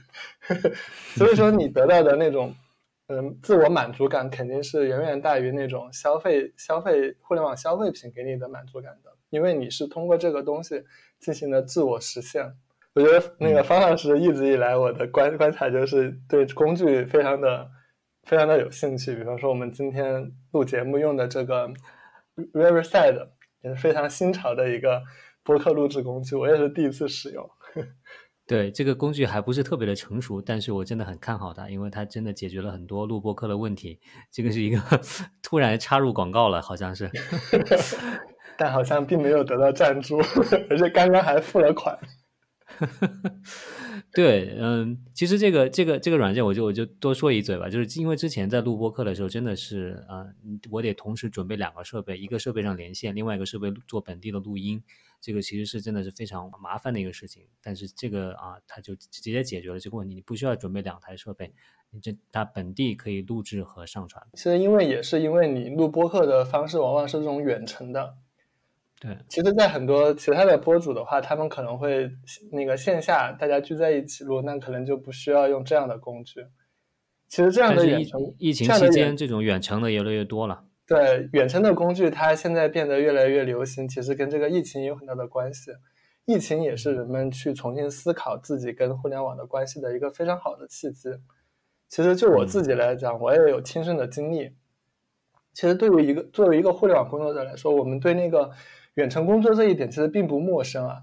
[1.18, 2.54] 所以说你得到的那种。
[3.08, 10.84] 嗯，自我满足感肯定是远远大于那种消费、消费互联网消费品给你的满足感的，因为你是通过这个东西
[11.20, 12.52] 进行了自我实现。
[12.96, 17.70] 我觉得那个方老师一直以来我的观观察就是对工具非常的、
[18.24, 19.16] 非常的有兴趣。
[19.16, 21.72] 比方说我们今天录节目用的这个
[22.54, 23.28] Riverside
[23.66, 25.02] 也是非常新潮的一个
[25.44, 27.50] 播客录制工具，我也是第一次使用。
[28.48, 34.00] 对这个工具还不是特别的成熟，但是我真的很看好它，因为它真的解决了很多录播课的问题。
[34.32, 34.80] 这个是一个
[35.42, 37.10] 突然插入广告了，好像是，
[38.56, 40.20] 但好像并没有得到赞助，
[40.70, 41.98] 而且刚刚还付了款。
[44.16, 50.26] 对，嗯，其实这个这个这个软件，我就我就多说一嘴吧，就是因为之前在录播课的时候，真的是啊，
[50.72, 54.82] 我得同时准备两个设备，一个设备上连线，另外一个设备做本地的录音。
[55.20, 57.44] 这个其实是真的是非常麻烦的一个事情。
[57.62, 61.52] 但是这个啊，它就直接解决了这个问题，你不需要准备两台设备，
[61.90, 64.26] 你这它本地可以录制和上传。
[64.34, 68.16] 其实因为也是因为你录播客的方式往往是这种远程的。
[68.98, 72.10] 对，其实，在很多其他的博主的话，他们可能会
[72.52, 76.46] 那个线下大家聚在一起录，那可能就不需要用这样的工具。
[77.28, 80.64] 其实这样的远程，疫情期间这种远程的越来越多了。
[80.88, 85.72] 对，远程的工具它现在变得越来越流行，其实跟这个疫情有很大的关系。
[86.26, 91.10] 疫情也是人们去重新思考自己跟互联网的关系的一个非常好的契机。
[91.90, 94.56] 其实就我自己来讲，我也有亲身的经历。
[95.54, 98.50] 其实对于一个作为一个互联网工作者来说，我们对那个。
[98.96, 101.02] 远程工作这一点其实并不陌生啊，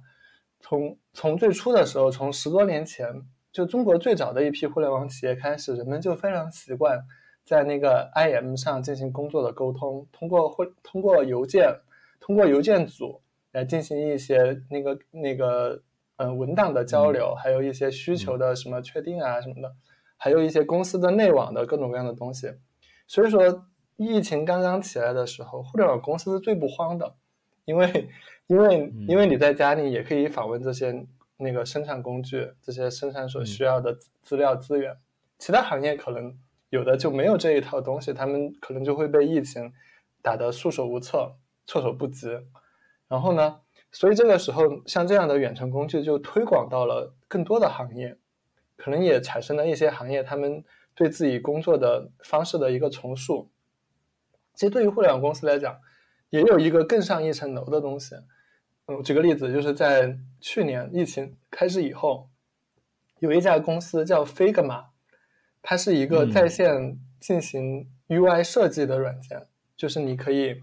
[0.60, 3.06] 从从最初的时候，从十多年前，
[3.52, 6.98] 就中国最早的一批互联网企业开始，人们就非常习惯
[7.44, 11.70] 在那个 IM 上进行工作的沟通，通过会通过邮件，
[12.18, 13.20] 通过邮件组
[13.52, 15.82] 来进行一些那个那个
[16.16, 19.74] 嗯文档的交流，还有一些需求的什么确定啊什么的，
[20.16, 22.50] 还有一些公司的内网的各种各样的东西。
[23.06, 23.66] 所以说，
[23.96, 27.16] 疫情刚刚起来的时候，互联网公司是最不慌的。
[27.64, 28.08] 因为，
[28.46, 31.06] 因为，因为你在家里也可以访问这些
[31.36, 34.96] 那个生产工具，这些生产所需要的资料资源。
[35.38, 36.36] 其他行业可能
[36.70, 39.72] 有的就没有这一套东西，他们可能就会被疫情
[40.22, 41.34] 打得束手无策、
[41.66, 42.28] 措手不及。
[43.08, 43.60] 然后呢，
[43.90, 48.16] 所以这个时候，像这样的远程工具就推广到了更多的行业，
[48.76, 53.50] 可能也产生了一些行业他们对自己工作的方式的一个重塑。
[54.54, 55.78] 其实对于互联网公司来讲，
[56.32, 58.14] 也有一个更上一层楼的东西，
[58.86, 62.30] 嗯，举个例子，就是在去年疫情开始以后，
[63.18, 64.86] 有一家公司叫 Figma，
[65.60, 70.56] 它是一个在线进行 UI 设计的软件，就是你可以，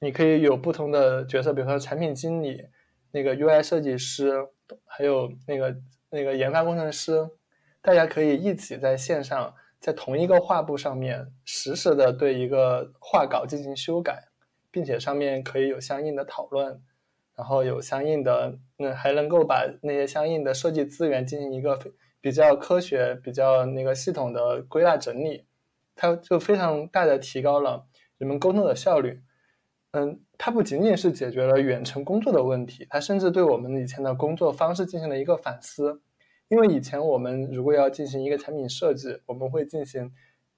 [0.00, 2.66] 你可以有不同的角色，比如说产品经理、
[3.12, 4.34] 那个 UI 设计师，
[4.84, 5.74] 还有那个
[6.10, 7.26] 那个研发工程师，
[7.80, 14.28] 大家可以一起在线上，在同一个画布上面实时的对一个画稿进行修改。
[14.76, 16.82] 并且上面可以有相应的讨论，
[17.34, 21.80] 然后有相应的，嗯，还能够把那些相应的设计资源进行一个
[22.20, 25.46] 比较科学、比较那个系统的归纳整理，
[25.94, 27.86] 它就非常大的提高了
[28.18, 29.22] 人们沟通的效率。
[29.92, 36.02] 嗯，它不仅仅是解决了远程工作的问题，它甚至对我们以前的工作方式进行了一个反思。
[36.48, 40.12] 因为以前我们如果要进行一个产品设计，我们会进行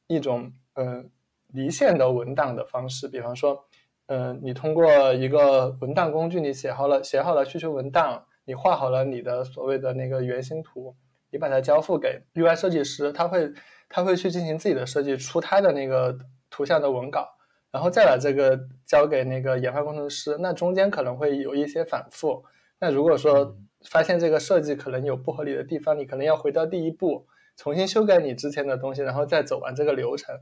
[0.08, 1.08] 一种嗯
[1.46, 3.64] 离线的文档的方式，比方说。
[4.08, 10.96] 嗯，你通过一个文档工具，你写好了写好了需求文档，你画好了你的所谓的那个原型图，
[11.30, 13.52] 你把它交付给 UI 设计师，他会
[13.86, 17.28] 他会去进行自己的设计，出他的那个图像的文稿，
[17.70, 20.38] 然后再把这个交给那个研发工程师。
[20.40, 22.42] 那中间可能会有一些反复。
[22.80, 23.58] 那如果说
[23.90, 27.26] 发现这个设计可能有不合理的地方，你可能要回到第一步，
[27.58, 30.34] 重新修改你之前的东西，然后再走完这个流程，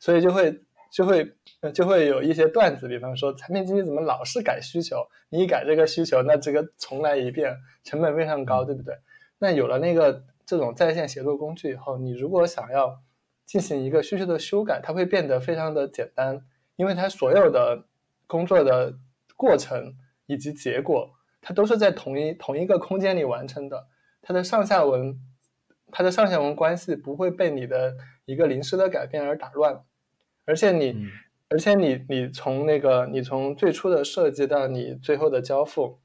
[0.00, 0.62] 所以就会。
[0.94, 1.28] 就会
[1.74, 5.04] 就会有一些段子，比方说产品经理怎么老是改需求？
[5.28, 8.94] 你一改这个需求，那这个重来一遍，成本非常高，对不对？
[9.38, 13.02] 那有了那个这种在线协作工具以后，你如果想要
[13.44, 16.40] 进行一个需求的修改，它会变得非常的简单，
[16.76, 17.86] 因为它所有的
[18.28, 18.94] 工作的
[19.34, 23.88] 过程以及结果，它都是在同一同一个空间里完成的，
[24.22, 25.18] 它的上下文，
[25.90, 29.82] 它的上下文关系不会被你的一个临时的改变而打乱。
[30.46, 30.94] 而且你，
[31.48, 35.98] 而且你，你从那个，你从最初的设计到你最后的交付，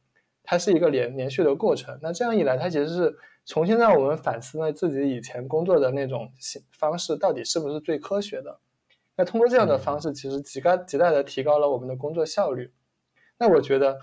[0.43, 1.99] 它是一个连连续的过程。
[2.01, 6.31] 那这样一来，它其实是重新让我们反思了自己以前工作的那种
[6.71, 8.59] 方式到底是不是最科学的。
[9.17, 12.71] 那通过这样的方式，其实极高极大的提高了我们的工作效率。
[13.37, 13.99] 那我觉得，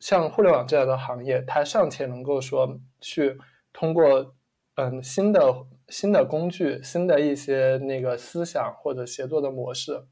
[0.00, 3.38] 像互联网这样的行业，它尚且能够说去
[3.72, 4.34] 通过
[4.74, 5.66] 嗯新的。
[5.88, 10.04] 新的工具、新的一些那个思想或者协作的模式，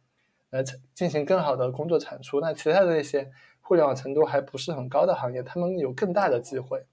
[0.51, 0.63] 来
[0.95, 2.41] 进行更好的工作产出。
[2.41, 3.31] 那其他的那些
[3.63, 6.85] 互联网程度还不是很高的行业，他们有更大的机会。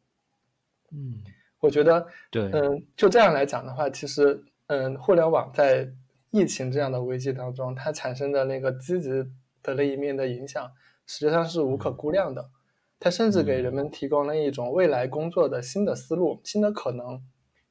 [0.91, 1.21] 嗯，
[1.59, 5.91] 我觉得，对，嗯，就这样来讲的话，其实，嗯，互联网在
[6.31, 9.09] 疫情这样的危机当中，它产生的那个积极
[9.61, 10.71] 的那一面的影响，
[11.05, 12.49] 实际上是无可估量的。
[12.97, 17.21] 它甚至给人们提供了一种未来工作的新的思路、新的可能。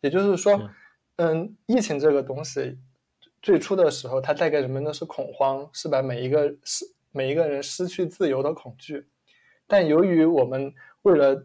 [0.03, 0.71] 也就是说。
[1.19, 2.79] 嗯，疫情这个东西，
[3.43, 9.09] 最初的时候，它带给人们的是恐慌，是把每一个失每一个人失去自由的恐惧。
[9.67, 11.45] 但由于我们为了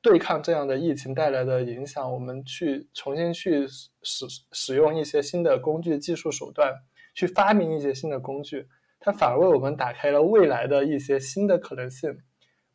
[0.00, 3.66] 对抗这样的疫情带来的影响，我们去重新去
[4.02, 6.72] 使使用一些新的工具、技术手段，
[7.12, 8.68] 去发明一些新的工具，
[9.00, 12.20] 它反而为我们打开了未来的一些新的可能性。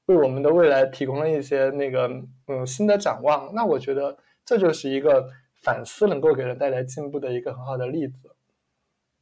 [0.08, 2.10] 为我们的未来提供了一些那个
[2.48, 3.56] 嗯新的展望。
[3.56, 5.30] 那我觉得这就是一个
[5.64, 8.36] 反思能够给人带来进步的一个很好的例子。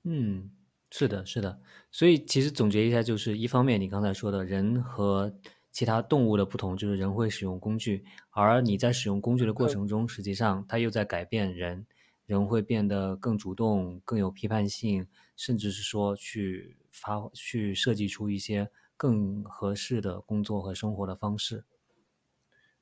[0.04, 0.52] 嗯，
[0.89, 1.62] 是的，是的。
[1.92, 5.32] 所以其实总结一下，就是一方面你刚才说的人和
[5.72, 11.86] 其他动物的不同，就是人会使用工具，而你在使用工具的过程中，实际上它又在改变人，
[12.26, 21.64] 人会变得更主动、更有批判性，甚至是说去发、去设计出一些更合适的工作和生活的方式。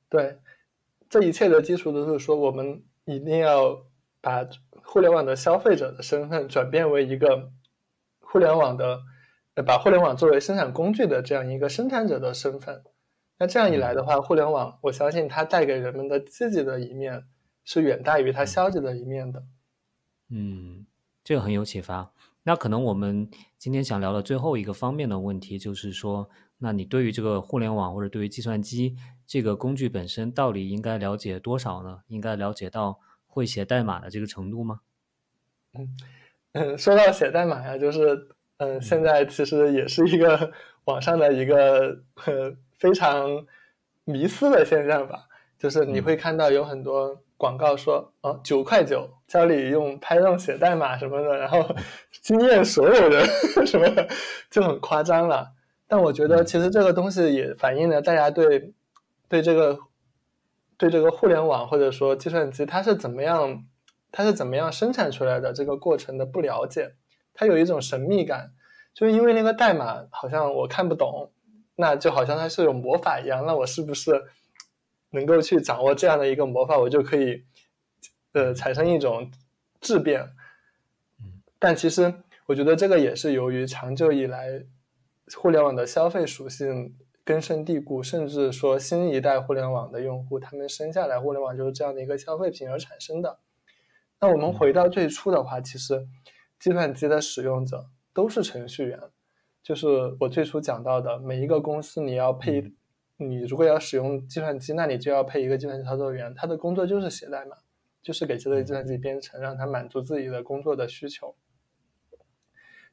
[0.08, 0.38] 对，
[1.08, 3.86] 这一切的基础都是说，我们一定要
[4.20, 4.46] 把
[4.84, 7.52] 互联网的消费者的身份转变为一个。
[8.32, 9.02] 互联网的，
[9.54, 12.84] 呃，把互联网作为生产工具的这样一个生产者的身份，
[13.40, 17.24] 那这样一来的话，互联网我相信它带给人们的积极的一面
[17.64, 19.42] 是远大于它消极的一面的。
[20.28, 20.86] 嗯，
[21.24, 22.12] 这个很有启发。
[22.42, 26.28] 那可能我们今天想聊的最后一个方面的问题，就是说，
[26.58, 32.00] 那你对于这个互联网或者对于计算机这个工具本身，到底应该了解多少呢？
[32.08, 34.80] 应该了解到会写代码的这个程度吗？
[35.74, 35.96] 嗯。
[36.52, 40.52] 嗯，说到写代码呀，就是嗯，现在其实也是一个
[40.86, 43.46] 网上的一个呃非常
[44.04, 45.28] 迷思的现象吧。
[45.56, 51.74] 就是你会看到有很多广告说，哦，九块九教你用 Python 写代码什么的，然后
[52.20, 53.26] 惊艳所有人
[53.66, 54.06] 什么的，
[54.50, 55.52] 就很夸张了。
[55.88, 58.74] 但我觉得其实这个东西也反映了大家对
[59.26, 59.78] 对这个
[60.76, 63.64] 对这个互联网或者说计算机它是怎么样。
[64.12, 65.52] 它是怎么样生产出来的？
[65.52, 66.94] 这个过程的不了解，
[67.32, 68.50] 它有一种神秘感，
[68.92, 71.30] 就是因为那个代码好像我看不懂，
[71.76, 73.46] 那就好像它是有魔法一样。
[73.46, 74.20] 那我是不是
[75.10, 77.44] 能够去掌握这样的一个魔法，我就可以
[78.32, 79.30] 呃产生一种
[79.80, 80.22] 质变？
[81.20, 82.14] 嗯，但其实
[82.46, 84.64] 我觉得这个也是由于长久以来
[85.36, 93.38] 互联网的消费属性根深蒂固，甚至说新一代互联网的用户他们生下来互联网就是这样的一个消费品而产生的。
[94.20, 96.06] 那我们回到最初的话，其实
[96.58, 99.00] 计算机的使用者都是程序员，
[99.62, 99.86] 就是
[100.20, 102.72] 我最初讲到的，每一个公司你要配，
[103.20, 107.56] 你如果要使用计算机，那你就要配一个计算机操作员，他的工作就是写代码，
[108.02, 111.36] 就是给这类计算机编程，让它满足自己的工作的需求。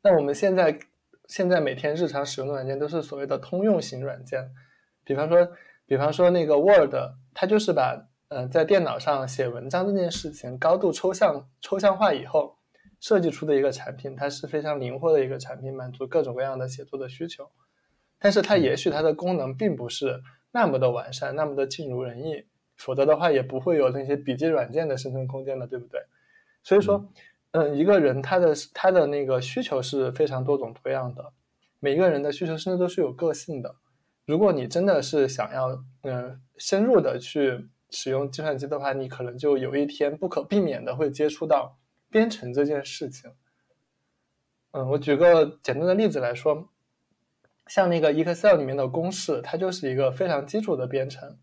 [0.01, 0.77] 那我们现在
[1.25, 4.51] 现在每天日常使用的软件都是所谓的通用型软件，
[5.03, 5.51] 比方说，
[5.85, 6.93] 比方说那个 Word，
[7.33, 8.07] 它就是把。
[8.29, 12.57] 嗯，在电脑上写文章这件事情高度抽象、抽象化以后，
[12.99, 17.49] 设计出的一个产品，它是非常灵活的一个产品，满足各种各样的写作的需求。
[18.19, 22.45] 但是它也许它的功能并不是那么的完善，那么的尽如人意，
[22.75, 25.99] 否则的话也不会有那些笔记软件的生存空间了，对不对？
[26.63, 27.09] 所以说，
[27.51, 31.33] 嗯，一个人他的他的那个需求是非常多种多样的，
[31.79, 33.75] 每一个人的需求甚至都是有个性的。
[34.25, 37.69] 如果你真的是想要嗯深入的去。
[37.89, 41.77] 使用计算机的话，你可能就有一天不可避免的会接触到
[42.09, 43.31] 编程这件事情。
[44.71, 46.67] 嗯，我举个简单的例子来说，
[47.67, 51.37] 像那个 Excel 里面的公式，它就是一个非常基础的编程。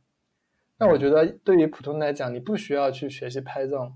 [0.78, 3.92] 那我觉得对于普通人来讲，你不需要去学习 Python。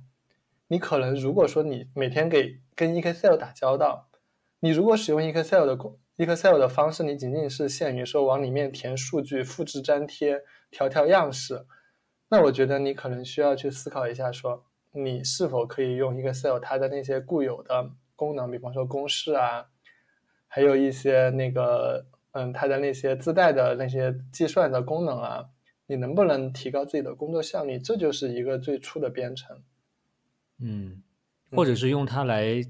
[0.69, 4.09] 你可能如果说你每天给跟 Excel 打交道，
[4.61, 5.79] 你如果使用 Excel 的
[6.19, 11.67] Excel 的方式，你仅仅是限于说往里面填数据、复制粘贴、调调样式。
[12.29, 19.67] 那我觉得你可能需要去思考一下，说你是否可以用 Excel 它的那些固有的功能，比方说公式啊，
[20.47, 22.05] 还有一些那个
[22.39, 25.45] 嗯它的那些自带的那些计算的功能啊，
[25.89, 27.79] 你能不能提高自己的工作效率？
[27.79, 29.61] 这就是一个最初的编程。
[30.61, 31.03] 嗯，
[31.51, 32.63] 或者是用它来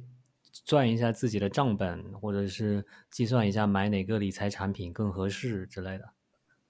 [0.42, 6.04] 算一下自己的账本，或者是计算一下买哪个理财产品更合适之类的。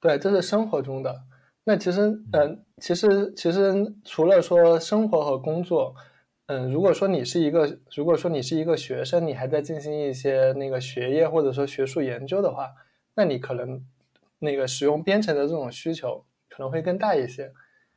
[0.01, 1.22] 对，这是生活中的。
[1.64, 2.01] 那其实，
[2.32, 5.94] 嗯，其实其实除了说生活和工作，
[6.46, 12.70] 嗯，如果说你是一个，如果说你是一个学生，你还在进行一些那个学业或者说学术研究的话，
[13.19, 13.85] 那你可能
[14.39, 17.53] 那个使用编程的这种需求可能会更大一些。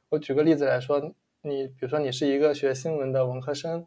[0.09, 1.13] 我举个例子来说，
[1.43, 3.85] 你比如说你是一个学新闻的文科生，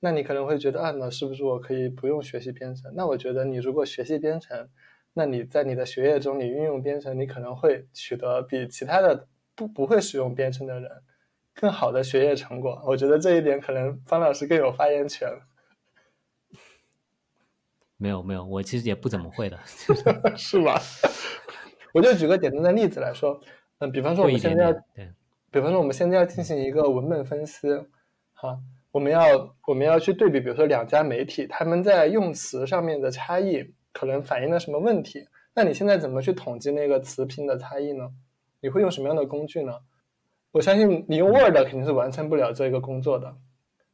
[0.00, 2.92] 那你可能会觉得啊，那是不是我可以不用学习编程？
[2.94, 4.68] 那我觉得你如果学习编程，
[5.14, 10.90] 那你在你的学业中，你运用编程，你可能会取得比其他的不不会使用编程的人
[11.54, 12.82] 更好的学业成果。
[12.86, 15.26] 我觉得这一点可能方老师更有发言权。
[17.96, 19.58] 没有没有，我其实也不怎么会的
[20.36, 20.80] 是吧？
[21.94, 23.40] 我就举个简单的例子来说，
[23.78, 25.12] 嗯，比方说我们现在要，对，
[25.50, 27.68] 比方说我们现在要进行一个文本分析，
[28.34, 28.58] 哈，
[28.92, 33.74] 我们要我们要去对比，比如说两家媒体他们在用词上面的差异。
[33.98, 35.26] 可能反映了什么问题？
[35.54, 38.10] 那你现在怎么去统计那个词频的差异呢？
[38.60, 39.72] 你会用什么样的工具呢？
[40.52, 43.34] 我相信你用 Word 肯定是完成不了这个工作的。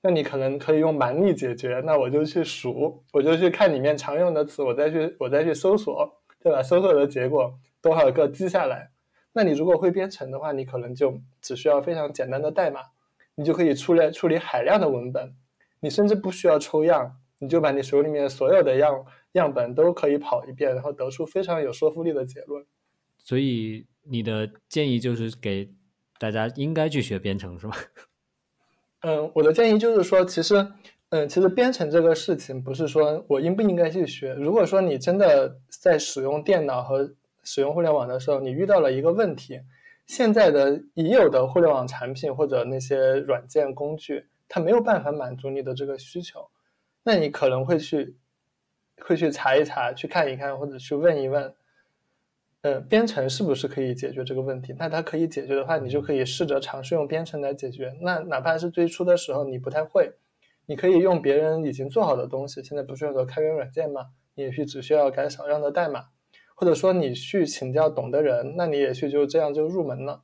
[0.03, 1.81] 那你可能可以用蛮力解决。
[1.87, 6.63] 那我就去数，我就去看里面常用的词，我再去我再去搜索，对吧？
[6.63, 8.91] 搜索的结果多少个记下来。
[9.33, 12.81] 那你如果会编程的话，你可能就只需要非常简单的代码，
[13.37, 15.35] 你就可以处理处理海量的文本。
[15.81, 22.65] 你甚至不需要抽样，你就把你手里面所有的样样本都可以跑一遍，然后得出非常有说服力的结论。
[23.19, 25.71] 所以你的建议就是给
[26.19, 27.75] 大家应该去学编程，是吗？
[29.03, 30.67] 嗯，我的建议就是说，其实，
[31.11, 34.33] 嗯，其实编程这个事情不是说我应不应该去学。
[34.35, 39.61] 如果说你真的在使用电脑和使用互联网的时候，你遇到了一个问题，
[40.07, 46.49] 现在的已有的互联网产品或者那些软件工具，它没有办法满足你的这个需求，
[47.03, 48.15] 那你可能会去，
[49.01, 51.53] 会去查一查，去看一看，或者去问一问。
[52.63, 54.73] 呃，编程是不是可以解决这个问题？
[54.79, 57.93] 那它可以解决的话，你就可以试着尝试用编程来解决。
[58.03, 60.13] 那哪怕是最初的时候你不太会，
[60.67, 62.63] 你可以用别人已经做好的东西。
[62.63, 64.11] 现在不是有个开源软件吗？
[64.37, 66.05] 你也许只需要改少量的代码，
[66.55, 70.23] 或者说你去请教懂的人，那你也许就这样就入门了。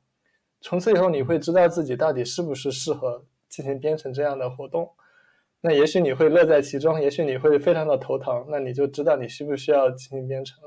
[0.61, 4.91] 从此以后，你会知道自己到底是不是适合进行编程这样的活动。
[5.59, 10.57] 那也许你会乐在其中，也许你会非常的头疼，那你就知道你需不需要进行编程。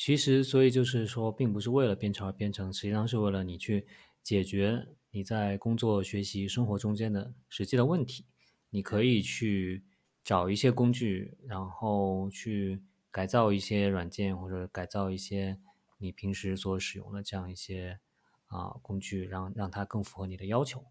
[0.00, 3.84] 其实，所以就是说，并不是为了编程而编程，实际上是为了你去
[4.22, 8.24] 解决你在工作、学习、生活中间的实际的问题。
[8.70, 9.82] 你可以去
[10.22, 12.80] 找一些工具，然后去
[13.10, 15.58] 改造一些软件，或者改造一些
[15.98, 17.98] 你平时所使用的这样一些
[18.46, 20.84] 啊工具，让让它更符合你的要求。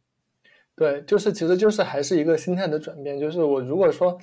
[0.76, 3.18] 对，就是其实就是还是一个心态的转变。
[3.18, 4.20] 就是我如果说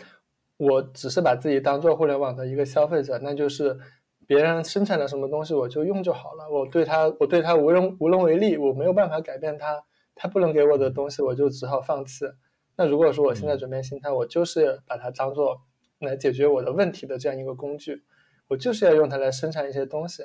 [0.58, 3.80] 我只是把自己当做互联网的一个消费者，那就是。
[4.26, 12.24] 别人生产的什么东西我就用就好了，我对他我对他无能无能为力，我没有办法改变他，他不能给我的东西我就只好放弃。
[12.76, 15.60] 那如果说我现在转变心态，我就是把它当做
[16.00, 18.02] 来解决我的问题的这样一个工具，
[18.48, 20.24] 我就是要用它来生产一些东西，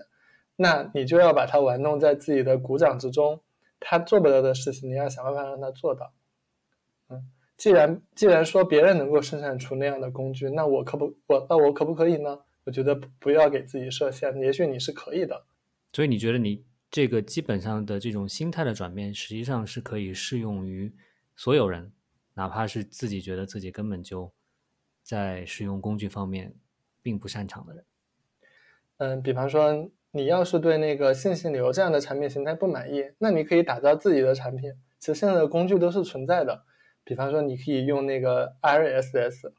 [0.55, 3.41] 那你就要把它玩弄在自己的鼓掌之中，
[3.79, 6.11] 他做不到的事情你要想办法让他做到。
[7.09, 12.39] 嗯，既然既然说别人能够生产出那样的工具，那我可不我那我可不可以呢？
[12.69, 15.43] 我觉得不要给自己设限，也许你是可以的。
[15.91, 20.93] 所以你觉得你这个基本上的这种心态的转变，实际上是可以适用于
[21.35, 21.91] 所有人，
[22.35, 24.31] 哪怕是自己觉得自己根本就
[25.01, 26.53] 在使用工具方面
[27.01, 27.83] 并不擅长的人。
[28.97, 34.71] 嗯，比方说你要是对那个信息流这样的产品形态不满意，那你可以打造自己的产品。
[34.99, 36.65] 其实现在的工具都是存在的，
[37.03, 39.53] 比方说你可以用那个 RSS。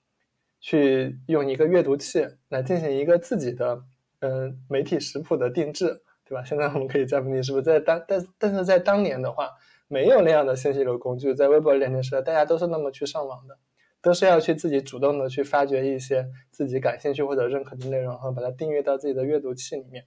[0.60, 3.82] 去用一个阅读器来进行一个自己的
[4.18, 6.44] 嗯媒体食谱的定制，对吧？
[6.44, 9.50] 现在我们可以在你是不是在当但但是在当年的话，
[9.88, 13.56] 没有那样的信息流工具，在微博连接时代，大家都是那么去上网的，
[14.02, 20.04] 都是要去自己主动的去发掘一些自己感兴趣或者认可的内容，然后把它订阅到自己的阅读器里面，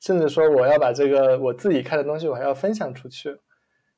[0.00, 3.38] 甚至说我要把这个我自己看的东西我还要分享出去，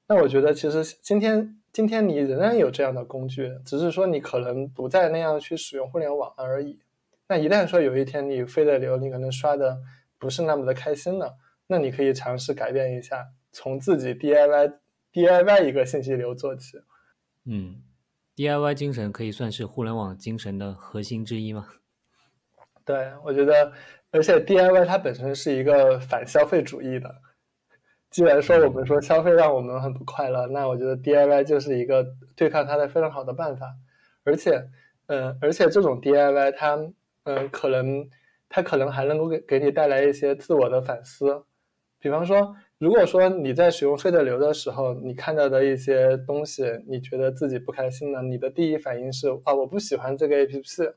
[0.07, 1.57] 那我觉得其实今天。
[1.73, 6.81] 今天你仍然有这样的工具，只是说你可能不再那样去使用互联网而已。
[7.29, 9.81] 那一旦说有一天你飞的流，你可能刷的
[10.19, 11.37] 不是那么的开心了，
[11.69, 14.73] 那你可以尝试改变一下，从自己 DIY
[15.13, 16.79] DIY 一个信息流做起。
[17.45, 17.83] 嗯
[18.35, 21.69] ，DIY 精神可以算是互联网精神的核心之一吗？
[22.85, 23.73] 对，我觉得，
[24.11, 27.15] 而且 DIY 它本身是一个反消费主义的。
[28.11, 32.05] 既然说我们说消费让我们很不快乐，那我觉得 DIY 就是一个
[32.37, 33.67] 对抗它的非常好的办法。
[34.25, 34.69] 而且，
[35.07, 36.77] 嗯，而且这种 DIY 它，
[37.25, 38.09] 嗯，可能
[38.49, 41.45] 它可能还能够给给你带来一些自我的反思。
[42.01, 50.95] 比方说，如果说你在使用费德流的时候，你看到的一些东西，你觉得自己不开心了，你的第一反应是啊，我不喜欢这个 APP。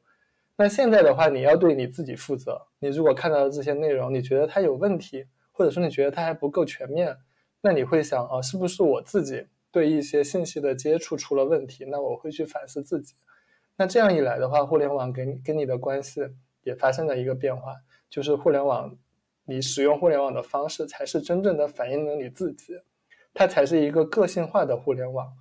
[0.57, 2.59] 那现在的话，你要对你自己负责。
[2.79, 5.25] 你如果看到的这些内容，你觉得它有问题。
[5.53, 7.15] 或者说你觉得它还不够全面，
[7.61, 11.85] 那你会想啊，是不是我自己对一些信息的接触出了问题？
[11.85, 13.13] 那我会去反思自己。
[13.77, 16.21] 那这样一来的话，互联网跟你跟你的关系
[16.63, 17.75] 也发生了一个变化，
[18.09, 18.97] 就是互联网，
[19.45, 22.73] 你使用互联网的方式才是真正的反映了你自己，
[23.33, 25.33] 它才是一个个性化的互联网，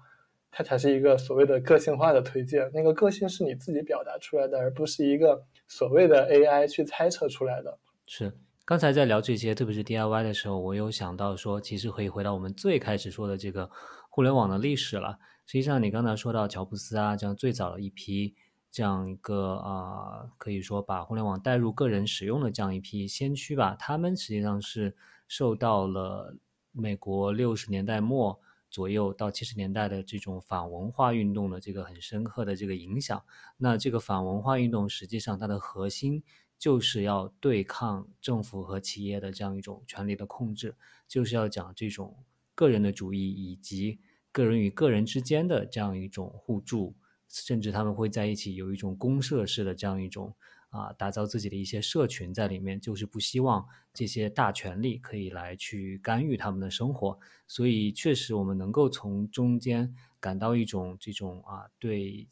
[0.51, 2.71] 它才是一个所谓的个性化的推荐。
[2.73, 7.79] 那个个性是你自己表达出来的，而不是一个所谓的 AI 去猜测出来的。
[8.07, 8.33] 是。
[8.73, 13.71] 刚才在聊这些，特别是 DIY 的时候，我有想到说，其实可以回到我们最开始说的这个
[14.09, 15.19] 互联网的历史了。
[15.45, 18.35] 实际上，你刚才说到乔布斯啊，这样最早的一批
[18.71, 23.77] 这样一个啊，可以说把互联网带入个人使用的这样一批先驱吧。
[23.79, 24.97] 他们实际上是
[25.29, 26.35] 受到了
[26.73, 28.41] 美国六十年代末
[28.71, 33.23] 左右到七十年代的这种反文化运动的这个很深刻的这个影响。
[33.59, 36.23] 那这个反文化运动实际上它的核心
[36.63, 40.77] 就是要对抗政府和企业的这样一种权力的控制，
[41.09, 42.17] 就是要讲这种
[42.55, 43.99] 个人的主义以及
[44.31, 46.95] 个人与个人之间的这样一种互助。
[47.29, 50.33] 甚至他们会在一起有一种公社式的这样一种
[50.69, 57.19] 啊，打造自己的一些社群在里面，就是不希望这些大权力可以来去干预他们的生活。
[57.49, 62.29] 所以确实，我们能够从中间感到一种这种啊，对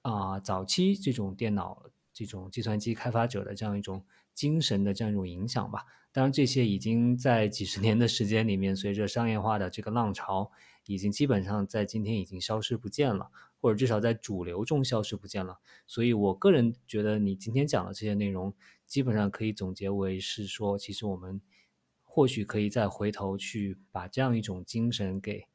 [0.00, 1.82] 啊，早期这种电脑、
[2.24, 4.04] 这种计算机开发者的这样一种
[4.34, 5.84] 精神的这样一种影响吧。
[6.12, 10.50] 当然，这些已经在几十年的时间里面，随着商业化的这个浪潮，
[10.86, 13.30] 已经基本上在今天已经消失不见了。
[13.60, 18.54] 或者至少在主流中消失不见了，所以我个人觉得你今天讲的这些内容，
[18.86, 21.40] 基本上可以总结为是说，其实我们
[22.04, 25.48] 或许可以再回头去把这样一种精神给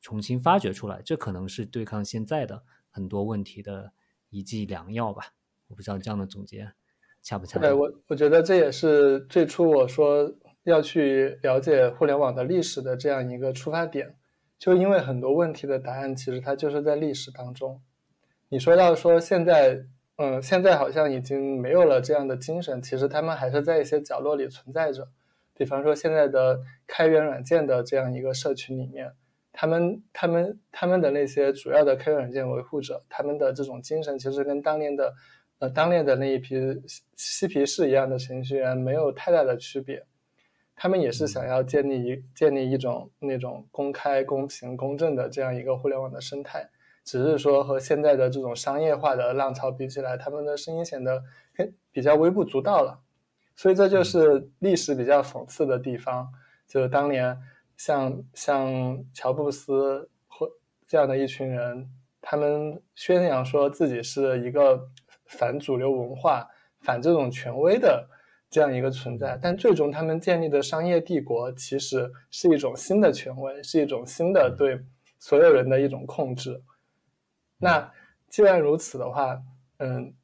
[0.00, 3.92] 重新发掘出来，这可能是对抗现在的很多问题的
[4.30, 5.34] 一剂良药吧。
[5.68, 6.72] 我不知道这样的总结
[7.22, 7.62] 恰不恰当？
[7.62, 10.34] 对我，我觉得这也是最初我说
[10.64, 14.16] 要去了解互联网的历史的这样一个出发点。
[14.58, 17.80] 就因为很多问题的答案，其实它就是在历史当中。
[18.48, 19.84] 你说到说现在，
[20.16, 25.08] 嗯，现在好像已经没有了这样的精神，其实他们还是在一些角落里存在着。
[25.54, 29.12] 比方说现在的开源软件的这样一个社群里面，
[29.52, 35.14] 他们、他们、他们的那些主要的开源软件维护者，他们的这种精神，其实跟当年的，
[35.58, 36.56] 呃，当年的那一批
[37.16, 40.04] 嬉皮士一样的程序员没有太大的区别。
[40.80, 46.70] 他们也是想要建立一建立一种那种公开、公平、公正的这样一个互联网的生态，
[47.04, 51.24] 只是说和现在的这种商业化的浪潮比起来，他们的声音显得
[51.90, 53.00] 比较微不足道了。
[53.56, 56.32] 所以这就是历史比较讽刺的地方。
[56.68, 57.36] 就是当年
[57.76, 60.48] 像像乔布斯或
[60.86, 61.90] 这样的一群人，
[62.20, 64.88] 他们宣扬说自己是一个
[65.28, 66.44] 反主流文化、
[66.80, 68.08] 反这种权威的。
[68.50, 74.80] 这样一个存在，但最终他们建立的商业帝国其实是一种新的权威，是一种新的对
[75.18, 76.58] 所有人的一种控制。
[77.58, 77.92] 那
[78.30, 79.38] 既然如此的话，
[79.80, 80.14] 嗯，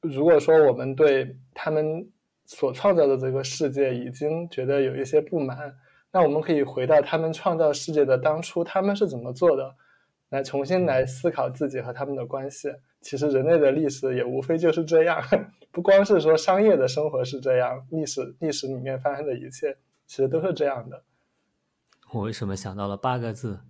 [0.00, 2.10] 如果说我们对他们
[2.46, 5.70] 所创造的这个世界已经觉得有一些不满，
[6.10, 9.76] 那我们可以回到他们创造世界的当初，他们是怎么做的，
[10.30, 12.70] 来重新来思考自己和他们的关系。
[13.06, 15.22] 其实人类的历史也无非就是这样，
[15.70, 19.76] 不光是说商业的生活是这样，历史历史里面发生的一切
[20.08, 21.04] 其实都是这样的。
[22.12, 23.60] 我为什么想到了八个字：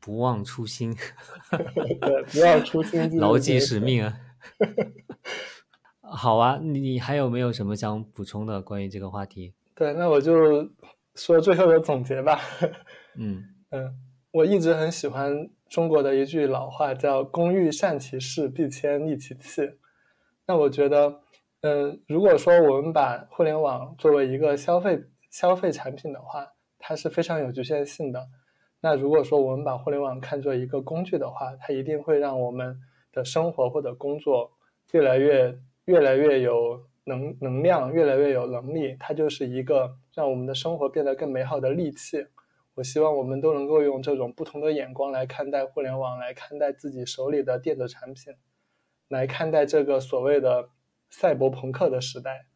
[0.00, 0.92] 不忘初心？
[2.00, 4.18] 对，不忘初心，牢记使命啊！
[6.02, 9.54] 好啊，你还有没有什么想补充的关于这个话题？
[9.76, 10.68] 对，那我就
[11.14, 12.40] 说最后的总结吧。
[13.16, 13.94] 嗯嗯，
[14.32, 15.48] 我一直很喜欢。
[15.70, 19.70] 中国的一句老话叫“工欲善其事，必先利其器”。
[20.44, 21.20] 那我觉得，
[21.60, 26.44] 嗯，如果说我们把互联网作为一个消费消费产品的话，
[26.80, 28.26] 它是非常有局限性的。
[28.80, 32.76] 那如果说我们把互联网看作一个工具的话，它一定会让我们
[33.12, 34.50] 的生活或者工作
[34.90, 38.96] 越来越越来越有能能量，越来越有能力。
[38.98, 42.26] 它就是一个让我们的生活变得更美好的利器。
[42.80, 48.32] 我希望我们都能够用这种不同的眼光来看待互联网，来看待自己手里的电子产品，
[49.08, 50.70] 来看待这个所谓的
[51.10, 52.46] 赛博朋克的时代。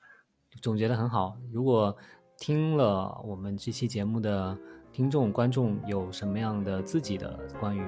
[0.63, 1.37] 总结的很好。
[1.53, 1.95] 如果
[2.39, 4.57] 听了我们这期节目的
[4.93, 7.85] 听众观众有什么样的自己的关于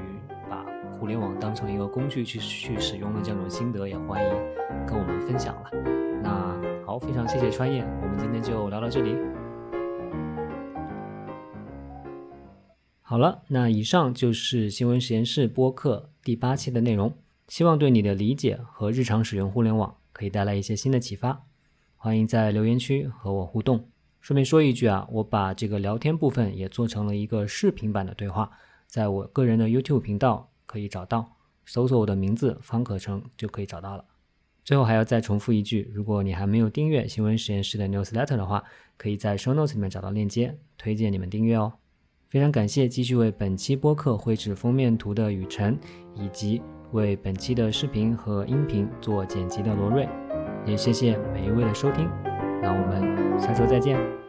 [0.51, 0.67] 把
[1.01, 4.31] 互联网当成一个工具去去使用的这种心得，也欢迎
[4.87, 5.71] 跟我们分享了。
[6.23, 6.55] 那
[6.85, 9.17] 好，非常谢谢川燕，我们今天就聊到这里。
[13.09, 17.17] 好了，那以上就是新闻实验室播客第八期的内容，
[17.47, 21.47] 希望对你的理解和日常使用互联网可以带来一些新的启发。
[21.95, 23.89] 欢迎在留言区和我互动。
[24.21, 28.51] 顺便说一句啊，我把这个聊天部分也做成了一个视频版的对话，
[28.89, 34.05] 在我个人的 YouTube 频道可以找到，搜索我的名字方可成就可以找到了。
[34.65, 38.65] 最后还要再重复一句，如果你还没有订阅新闻实验室的 Newsletter 的话，
[38.97, 41.75] 可以在 Show Notes 里面找到链接，推荐你们订阅哦。
[42.37, 45.75] 非常感谢继续为本期播客绘制封面图的雨辰，
[46.15, 46.61] 以及
[46.93, 50.07] 为本期的视频和音频做剪辑的罗瑞，
[50.67, 52.07] 也谢谢每一位的收听，
[52.61, 54.26] 那我们下周再见。